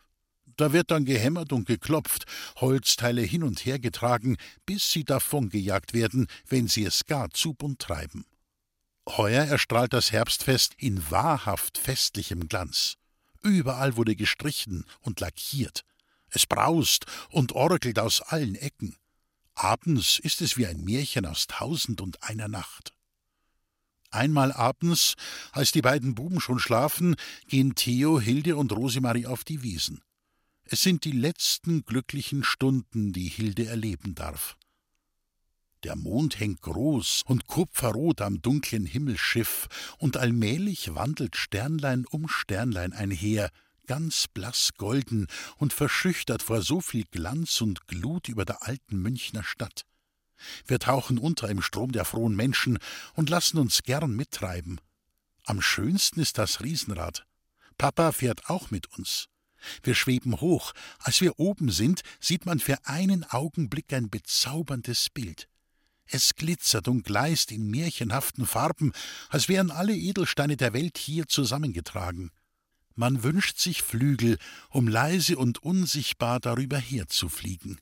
Da 0.57 0.73
wird 0.73 0.91
dann 0.91 1.05
gehämmert 1.05 1.53
und 1.53 1.67
geklopft, 1.67 2.25
Holzteile 2.57 3.23
hin 3.23 3.45
und 3.45 3.65
her 3.65 3.79
getragen, 3.79 4.37
bis 4.67 4.91
sie 4.91 5.05
davongejagt 5.05 5.95
werden, 5.95 6.27
wenn 6.49 6.69
sie 6.69 6.85
es 6.85 7.07
gar 7.07 7.31
zu 7.31 7.55
bunt 7.55 7.79
treiben. 7.79 8.27
Heuer 9.09 9.45
erstrahlt 9.45 9.93
das 9.93 10.13
Herbstfest 10.13 10.75
in 10.77 11.11
wahrhaft 11.11 11.79
festlichem 11.79 12.49
Glanz. 12.49 12.97
Überall 13.43 13.97
wurde 13.97 14.17
gestrichen 14.17 14.85
und 15.01 15.21
lackiert. 15.21 15.85
Es 16.29 16.45
braust 16.45 17.07
und 17.31 17.53
orgelt 17.53 17.99
aus 17.99 18.21
allen 18.21 18.55
Ecken. 18.57 18.97
Abends 19.59 20.21
ist 20.21 20.41
es 20.41 20.57
wie 20.57 20.67
ein 20.67 20.85
Märchen 20.85 21.27
aus 21.27 21.49
tausend 21.49 22.01
und 22.01 22.23
einer 22.23 22.47
Nacht. 22.47 22.95
Einmal 24.11 24.53
abends, 24.53 25.15
als 25.51 25.73
die 25.73 25.83
beiden 25.83 26.15
Buben 26.15 26.41
schon 26.41 26.61
schlafen, 26.61 27.17
gehen 27.49 27.75
Theo, 27.75 28.21
Hilde 28.21 28.55
und 28.55 28.71
Rosemarie 28.71 29.27
auf 29.27 29.43
die 29.43 29.65
Wiesen. 29.65 30.01
Es 30.63 30.83
sind 30.83 31.05
die 31.05 31.13
letzten 31.13 31.85
glücklichen 31.85 32.45
Stunden, 32.45 33.13
die 33.13 33.27
Hilde 33.27 33.67
erleben 33.67 34.15
darf. 34.15 34.57
Der 35.83 35.97
Mond 35.97 36.39
hängt 36.39 36.63
groß 36.63 37.23
und 37.27 37.49
kupferrot 37.49 38.21
am 38.21 38.41
dunklen 38.41 38.87
Himmelsschiff, 38.87 39.67
und 39.99 40.17
allmählich 40.17 40.95
wandelt 40.95 41.35
Sternlein 41.35 42.07
um 42.07 42.29
Sternlein 42.29 42.93
einher, 42.93 43.51
ganz 43.89 44.29
blass 44.29 44.71
golden 44.77 45.27
und 45.57 45.73
verschüchtert 45.73 46.45
vor 46.45 46.63
so 46.63 46.81
viel 46.81 47.05
Glanz 47.11 47.61
und 47.61 47.89
Glut 47.89 48.29
über 48.29 48.45
der 48.45 48.63
alten 48.63 49.03
Münchner 49.03 49.43
Stadt. 49.43 49.85
Wir 50.67 50.79
tauchen 50.79 51.19
unter 51.19 51.49
im 51.49 51.63
Strom 51.63 51.91
der 51.91 52.05
frohen 52.05 52.37
Menschen 52.37 52.79
und 53.15 53.29
lassen 53.29 53.59
uns 53.59 53.83
gern 53.83 54.15
mittreiben. 54.15 54.81
Am 55.45 55.61
schönsten 55.61 56.21
ist 56.21 56.39
das 56.39 56.61
Riesenrad. 56.61 57.27
Papa 57.77 58.13
fährt 58.13 58.49
auch 58.49 58.71
mit 58.71 58.87
uns. 58.99 59.27
Wir 59.83 59.95
schweben 59.95 60.41
hoch. 60.41 60.73
Als 61.01 61.21
wir 61.21 61.41
oben 61.41 61.71
sind, 61.71 62.03
sieht 62.21 62.47
man 62.47 62.61
für 62.61 62.87
einen 62.87 63.25
Augenblick 63.25 63.93
ein 63.93 64.11
bezauberndes 64.11 65.11
Bild. 65.11 65.49
Es 66.07 66.35
glitzert 66.37 66.89
und 66.89 67.05
gleist 67.05 67.53
in 67.53 67.71
märchenhaften 67.71 68.47
Farben, 68.47 68.93
als 69.29 69.49
wären 69.49 69.71
alle 69.71 69.95
Edelsteine 69.95 70.57
der 70.57 70.73
Welt 70.73 70.97
hier 70.97 71.27
zusammengetragen. 71.27 72.31
Man 72.99 73.23
wünscht 73.23 73.59
sich 73.61 73.85
Flügel, 73.85 74.39
um 74.71 74.89
leise 74.89 75.39
und 75.39 75.63
unsichtbar 75.63 76.41
darüber 76.41 76.79
herzufliegen. 76.79 77.81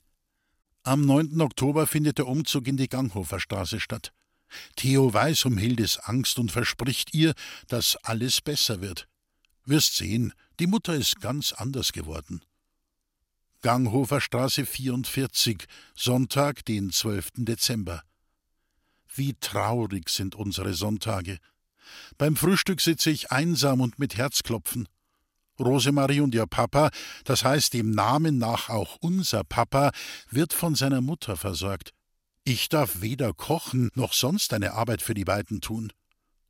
Am 0.82 1.06
9. 1.06 1.40
Oktober 1.40 1.86
findet 1.86 2.18
der 2.18 2.26
Umzug 2.26 2.68
in 2.68 2.76
die 2.76 2.86
Ganghofer 2.86 3.40
Straße 3.40 3.80
statt. 3.80 4.12
Theo 4.76 5.14
weiß 5.14 5.46
um 5.46 5.56
Hildes 5.56 5.96
Angst 6.00 6.38
und 6.38 6.52
verspricht 6.52 7.14
ihr, 7.14 7.32
dass 7.68 7.96
alles 8.02 8.42
besser 8.42 8.82
wird. 8.82 9.08
Wirst 9.64 9.96
sehen, 9.96 10.34
die 10.60 10.66
Mutter 10.66 10.94
ist 10.94 11.18
ganz 11.22 11.54
anders 11.54 11.94
geworden. 11.94 12.44
Ganghofer 13.62 14.20
Straße 14.20 14.66
44, 14.66 15.64
Sonntag, 15.94 16.62
den 16.66 16.92
12. 16.92 17.30
Dezember. 17.36 18.02
Wie 19.14 19.32
traurig 19.40 20.10
sind 20.10 20.34
unsere 20.34 20.74
Sonntage. 20.74 21.38
Beim 22.18 22.36
Frühstück 22.36 22.82
sitze 22.82 23.08
ich 23.08 23.32
einsam 23.32 23.80
und 23.80 23.98
mit 23.98 24.18
Herzklopfen. 24.18 24.86
Rosemarie 25.58 26.20
und 26.20 26.34
ihr 26.34 26.46
Papa, 26.46 26.90
das 27.24 27.44
heißt 27.44 27.74
dem 27.74 27.90
Namen 27.90 28.38
nach 28.38 28.68
auch 28.68 28.96
unser 29.00 29.44
Papa, 29.44 29.90
wird 30.30 30.52
von 30.52 30.74
seiner 30.74 31.00
Mutter 31.00 31.36
versorgt. 31.36 31.92
Ich 32.44 32.68
darf 32.68 33.00
weder 33.00 33.32
kochen 33.34 33.90
noch 33.94 34.12
sonst 34.12 34.52
eine 34.52 34.74
Arbeit 34.74 35.02
für 35.02 35.14
die 35.14 35.24
beiden 35.24 35.60
tun. 35.60 35.92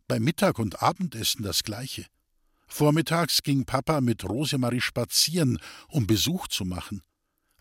Beim 0.09 0.23
Mittag 0.23 0.59
und 0.59 0.83
Abendessen 0.83 1.43
das 1.43 1.63
gleiche. 1.63 2.07
Vormittags 2.69 3.43
ging 3.43 3.65
Papa 3.65 4.01
mit 4.01 4.25
Rosemarie 4.25 4.81
spazieren, 4.81 5.59
um 5.89 6.07
Besuch 6.07 6.49
zu 6.49 6.65
machen. 6.65 7.03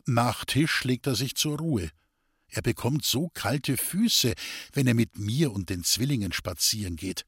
Nach 0.06 0.46
Tisch 0.46 0.84
legt 0.84 1.08
er 1.08 1.16
sich 1.16 1.36
zur 1.36 1.58
Ruhe. 1.58 1.90
Er 2.48 2.62
bekommt 2.62 3.06
so 3.06 3.30
kalte 3.34 3.78
Füße, 3.78 4.34
wenn 4.74 4.88
er 4.88 4.94
mit 4.94 5.18
mir 5.18 5.52
und 5.52 5.70
den 5.70 5.84
Zwillingen 5.84 6.32
spazieren 6.32 6.96
geht. 6.96 7.26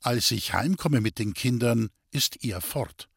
Als 0.00 0.30
ich 0.30 0.52
heimkomme 0.52 1.00
mit 1.00 1.18
den 1.18 1.32
Kindern, 1.32 1.90
ist 2.10 2.44
er 2.44 2.60
fort. 2.60 3.08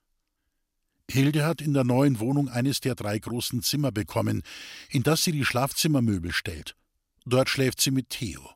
Hilde 1.10 1.46
hat 1.46 1.62
in 1.62 1.74
der 1.74 1.84
neuen 1.84 2.20
Wohnung 2.20 2.50
eines 2.50 2.80
der 2.80 2.96
drei 2.96 3.18
großen 3.20 3.62
Zimmer 3.62 3.92
bekommen, 3.92 4.42
in 4.90 5.04
das 5.04 5.24
sie 5.24 5.32
die 5.32 5.46
Schlafzimmermöbel 5.46 6.32
stellt. 6.32 6.76
Dort 7.26 7.50
schläft 7.50 7.82
sie 7.82 7.92
mit 7.92 8.10
Theo. 8.10 8.50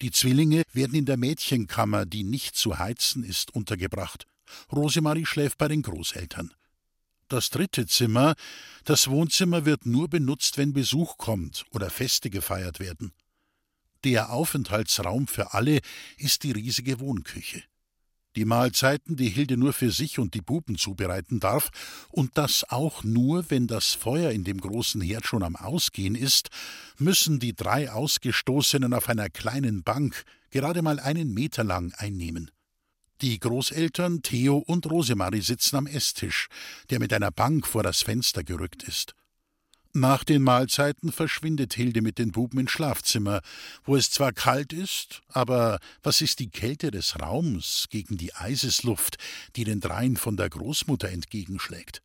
Die 0.00 0.10
Zwillinge 0.10 0.62
werden 0.72 0.94
in 0.94 1.06
der 1.06 1.16
Mädchenkammer, 1.16 2.06
die 2.06 2.24
nicht 2.24 2.56
zu 2.56 2.78
heizen 2.78 3.22
ist, 3.22 3.54
untergebracht. 3.54 4.26
Rosemarie 4.72 5.26
schläft 5.26 5.58
bei 5.58 5.68
den 5.68 5.82
Großeltern. 5.82 6.52
Das 7.28 7.50
dritte 7.50 7.86
Zimmer, 7.86 8.34
das 8.84 9.08
Wohnzimmer, 9.08 9.64
wird 9.64 9.86
nur 9.86 10.08
benutzt, 10.08 10.58
wenn 10.58 10.72
Besuch 10.72 11.16
kommt 11.16 11.64
oder 11.70 11.88
Feste 11.88 12.30
gefeiert 12.30 12.80
werden. 12.80 13.12
Der 14.04 14.30
Aufenthaltsraum 14.30 15.28
für 15.28 15.54
alle 15.54 15.80
ist 16.18 16.42
die 16.42 16.50
riesige 16.50 16.98
Wohnküche. 16.98 17.62
Die 18.36 18.44
Mahlzeiten, 18.46 19.16
die 19.16 19.28
Hilde 19.28 19.56
nur 19.56 19.72
für 19.72 19.90
sich 19.90 20.18
und 20.18 20.34
die 20.34 20.40
Buben 20.40 20.78
zubereiten 20.78 21.38
darf, 21.38 21.70
und 22.10 22.38
das 22.38 22.64
auch 22.68 23.04
nur, 23.04 23.50
wenn 23.50 23.66
das 23.66 23.92
Feuer 23.92 24.30
in 24.30 24.44
dem 24.44 24.60
großen 24.60 25.00
Herd 25.02 25.26
schon 25.26 25.42
am 25.42 25.56
Ausgehen 25.56 26.14
ist, 26.14 26.48
müssen 26.98 27.40
die 27.40 27.54
drei 27.54 27.90
Ausgestoßenen 27.90 28.94
auf 28.94 29.08
einer 29.08 29.28
kleinen 29.28 29.82
Bank, 29.82 30.24
gerade 30.50 30.82
mal 30.82 30.98
einen 30.98 31.34
Meter 31.34 31.64
lang, 31.64 31.92
einnehmen. 31.96 32.50
Die 33.20 33.38
Großeltern 33.38 34.22
Theo 34.22 34.56
und 34.58 34.90
Rosemarie 34.90 35.42
sitzen 35.42 35.76
am 35.76 35.86
Esstisch, 35.86 36.48
der 36.90 36.98
mit 36.98 37.12
einer 37.12 37.30
Bank 37.30 37.66
vor 37.66 37.82
das 37.82 38.02
Fenster 38.02 38.42
gerückt 38.42 38.82
ist. 38.82 39.14
Nach 39.94 40.24
den 40.24 40.42
Mahlzeiten 40.42 41.12
verschwindet 41.12 41.74
Hilde 41.74 42.00
mit 42.00 42.18
den 42.18 42.32
Buben 42.32 42.58
ins 42.60 42.70
Schlafzimmer, 42.70 43.42
wo 43.84 43.94
es 43.94 44.10
zwar 44.10 44.32
kalt 44.32 44.72
ist, 44.72 45.20
aber 45.28 45.80
was 46.02 46.22
ist 46.22 46.38
die 46.38 46.48
Kälte 46.48 46.90
des 46.90 47.20
Raums 47.20 47.88
gegen 47.90 48.16
die 48.16 48.34
Eisesluft, 48.34 49.18
die 49.54 49.64
den 49.64 49.80
dreien 49.80 50.16
von 50.16 50.38
der 50.38 50.48
Großmutter 50.48 51.10
entgegenschlägt? 51.10 52.00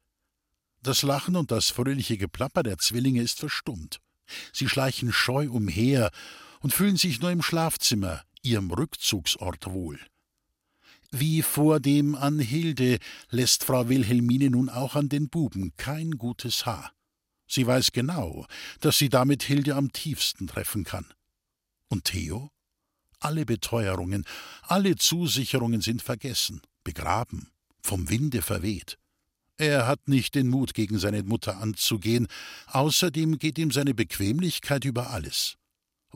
Das 0.83 1.01
Lachen 1.01 1.37
und 1.37 1.49
das 1.49 1.69
fröhliche 1.69 2.17
Geplapper 2.17 2.61
der 2.61 2.77
Zwillinge 2.77 3.21
ist 3.21 3.39
verstummt. 3.39 4.01
Sie 4.51 4.67
schleichen 4.67 5.13
scheu 5.13 5.49
umher 5.49 6.11
und 6.59 6.73
fühlen 6.73 6.97
sich 6.97 7.21
nur 7.21 7.31
im 7.31 7.41
Schlafzimmer, 7.41 8.21
ihrem 8.41 8.69
Rückzugsort 8.69 9.65
wohl. 9.71 9.97
Wie 11.11 11.41
vor 11.41 11.79
dem 11.79 12.15
an 12.15 12.39
Hilde 12.39 12.99
lässt 13.29 13.63
Frau 13.63 13.87
Wilhelmine 13.87 14.49
nun 14.49 14.67
auch 14.67 14.95
an 14.95 15.07
den 15.07 15.29
Buben 15.29 15.71
kein 15.77 16.11
gutes 16.11 16.65
Haar. 16.65 16.91
Sie 17.47 17.65
weiß 17.65 17.91
genau, 17.91 18.45
dass 18.81 18.97
sie 18.97 19.09
damit 19.09 19.43
Hilde 19.43 19.75
am 19.75 19.91
tiefsten 19.91 20.47
treffen 20.47 20.83
kann. 20.83 21.05
Und 21.87 22.05
Theo? 22.05 22.51
Alle 23.19 23.45
Beteuerungen, 23.45 24.25
alle 24.61 24.95
Zusicherungen 24.95 25.81
sind 25.81 26.03
vergessen, 26.03 26.61
begraben, 26.83 27.49
vom 27.81 28.09
Winde 28.09 28.41
verweht. 28.41 28.99
Er 29.57 29.87
hat 29.87 30.07
nicht 30.07 30.35
den 30.35 30.49
Mut, 30.49 30.75
gegen 30.75 30.99
seine 30.99 31.23
Mutter 31.23 31.57
anzugehen, 31.57 32.27
außerdem 32.67 33.39
geht 33.39 33.57
ihm 33.57 33.71
seine 33.71 33.95
Bequemlichkeit 33.95 34.85
über 34.85 35.09
alles. 35.09 35.55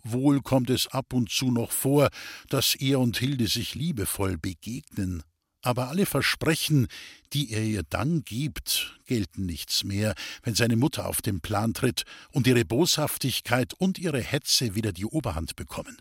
Wohl 0.04 0.42
kommt 0.42 0.70
es 0.70 0.88
ab 0.88 1.12
und 1.14 1.32
zu 1.32 1.52
noch 1.52 1.72
vor, 1.72 2.10
dass 2.50 2.76
er 2.76 3.00
und 3.00 3.18
Hilde 3.18 3.48
sich 3.48 3.74
liebevoll 3.74 4.38
begegnen, 4.38 5.24
aber 5.62 5.90
alle 5.90 6.06
Versprechen, 6.06 6.88
die 7.34 7.52
er 7.52 7.64
ihr 7.64 7.84
dann 7.84 8.24
gibt, 8.24 9.00
gelten 9.06 9.46
nichts 9.46 9.84
mehr, 9.84 10.16
wenn 10.44 10.56
seine 10.56 10.76
Mutter 10.76 11.08
auf 11.08 11.22
den 11.22 11.42
Plan 11.42 11.74
tritt 11.74 12.04
und 12.32 12.48
ihre 12.48 12.66
Boshaftigkeit 12.66 13.74
und 13.74 14.00
ihre 14.00 14.22
Hetze 14.22 14.76
wieder 14.76 14.92
die 14.92 15.06
Oberhand 15.06 15.56
bekommen. 15.56 15.98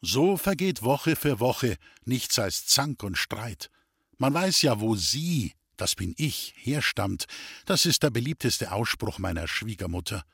So 0.00 0.36
vergeht 0.36 0.82
Woche 0.82 1.14
für 1.14 1.40
Woche 1.40 1.76
nichts 2.04 2.38
als 2.38 2.66
Zank 2.66 3.02
und 3.02 3.16
Streit. 3.16 3.70
Man 4.18 4.34
weiß 4.34 4.62
ja, 4.62 4.80
wo 4.80 4.96
sie, 4.96 5.52
das 5.76 5.94
bin 5.94 6.14
ich, 6.16 6.54
herstammt, 6.56 7.26
das 7.66 7.86
ist 7.86 8.02
der 8.02 8.10
beliebteste 8.10 8.72
Ausspruch 8.72 9.18
meiner 9.18 9.46
Schwiegermutter. 9.46 10.24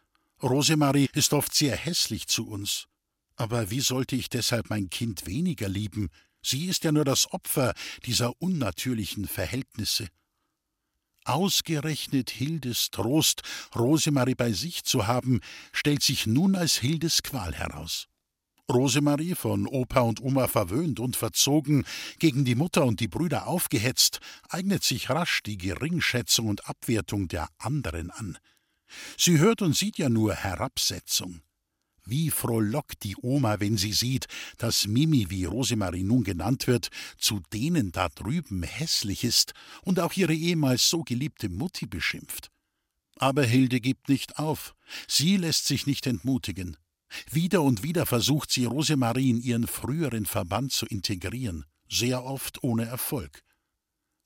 Rosemarie 0.42 1.08
ist 1.14 1.32
oft 1.32 1.54
sehr 1.54 1.76
hässlich 1.76 2.28
zu 2.28 2.48
uns. 2.48 2.86
Aber 3.36 3.70
wie 3.70 3.80
sollte 3.80 4.16
ich 4.16 4.28
deshalb 4.28 4.70
mein 4.70 4.90
Kind 4.90 5.26
weniger 5.26 5.68
lieben? 5.68 6.10
Sie 6.42 6.66
ist 6.66 6.84
ja 6.84 6.92
nur 6.92 7.04
das 7.04 7.32
Opfer 7.32 7.74
dieser 8.04 8.32
unnatürlichen 8.40 9.26
Verhältnisse. 9.26 10.08
Ausgerechnet 11.24 12.30
Hildes 12.30 12.90
Trost, 12.90 13.42
Rosemarie 13.76 14.34
bei 14.34 14.52
sich 14.52 14.84
zu 14.84 15.06
haben, 15.06 15.40
stellt 15.72 16.02
sich 16.02 16.26
nun 16.26 16.56
als 16.56 16.76
Hildes 16.76 17.22
Qual 17.22 17.54
heraus. 17.54 18.08
Rosemarie, 18.70 19.34
von 19.34 19.66
Opa 19.66 20.00
und 20.00 20.20
Oma 20.20 20.46
verwöhnt 20.46 21.00
und 21.00 21.16
verzogen, 21.16 21.84
gegen 22.18 22.44
die 22.44 22.54
Mutter 22.54 22.84
und 22.84 23.00
die 23.00 23.08
Brüder 23.08 23.46
aufgehetzt, 23.46 24.20
eignet 24.48 24.84
sich 24.84 25.08
rasch 25.08 25.42
die 25.42 25.56
Geringschätzung 25.56 26.48
und 26.48 26.68
Abwertung 26.68 27.28
der 27.28 27.48
anderen 27.58 28.10
an. 28.10 28.38
Sie 29.16 29.38
hört 29.38 29.62
und 29.62 29.76
sieht 29.76 29.98
ja 29.98 30.08
nur 30.08 30.34
Herabsetzung. 30.34 31.42
Wie 32.08 32.30
frohlockt 32.30 33.04
die 33.04 33.16
Oma, 33.20 33.60
wenn 33.60 33.76
sie 33.76 33.92
sieht, 33.92 34.28
dass 34.56 34.86
Mimi, 34.86 35.28
wie 35.28 35.44
Rosemarie 35.44 36.04
nun 36.04 36.24
genannt 36.24 36.66
wird, 36.66 36.88
zu 37.18 37.40
denen 37.52 37.92
da 37.92 38.08
drüben 38.08 38.62
hässlich 38.62 39.24
ist 39.24 39.52
und 39.82 40.00
auch 40.00 40.14
ihre 40.14 40.34
ehemals 40.34 40.88
so 40.88 41.02
geliebte 41.02 41.50
Mutti 41.50 41.86
beschimpft. 41.86 42.50
Aber 43.16 43.44
Hilde 43.44 43.80
gibt 43.80 44.08
nicht 44.08 44.38
auf. 44.38 44.74
Sie 45.06 45.36
lässt 45.36 45.66
sich 45.66 45.86
nicht 45.86 46.06
entmutigen. 46.06 46.78
Wieder 47.30 47.62
und 47.62 47.82
wieder 47.82 48.06
versucht 48.06 48.50
sie, 48.50 48.64
Rosemarie 48.64 49.30
in 49.30 49.42
ihren 49.42 49.66
früheren 49.66 50.24
Verband 50.24 50.72
zu 50.72 50.86
integrieren, 50.86 51.66
sehr 51.90 52.24
oft 52.24 52.62
ohne 52.62 52.84
Erfolg. 52.86 53.42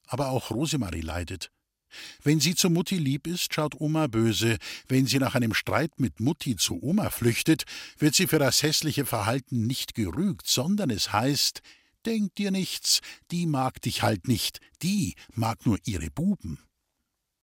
Aber 0.07 0.29
auch 0.29 0.51
Rosemarie 0.51 1.01
leidet. 1.01 1.51
Wenn 2.23 2.41
sie 2.41 2.55
zu 2.55 2.71
Mutti 2.71 2.97
lieb 2.97 3.27
ist, 3.27 3.55
schaut 3.55 3.81
Oma 3.81 4.07
böse. 4.07 4.59
Wenn 4.89 5.07
sie 5.07 5.19
nach 5.19 5.35
einem 5.35 5.55
Streit 5.55 5.99
mit 5.99 6.21
Mutti 6.21 6.57
zu 6.57 6.83
Oma 6.83 7.11
flüchtet, 7.11 7.65
wird 7.99 8.15
sie 8.15 8.27
für 8.27 8.39
das 8.39 8.63
hässliche 8.63 9.07
Verhalten 9.07 9.67
nicht 9.67 9.95
gerügt, 9.95 10.47
sondern 10.47 10.91
es 10.91 11.13
heißt, 11.13 11.63
denk 12.07 12.35
dir 12.35 12.51
nichts, 12.51 13.01
die 13.31 13.47
mag 13.47 13.81
dich 13.83 14.03
halt 14.03 14.29
nicht, 14.29 14.61
die 14.83 15.15
mag 15.35 15.67
nur 15.67 15.79
ihre 15.85 16.11
Buben. 16.11 16.59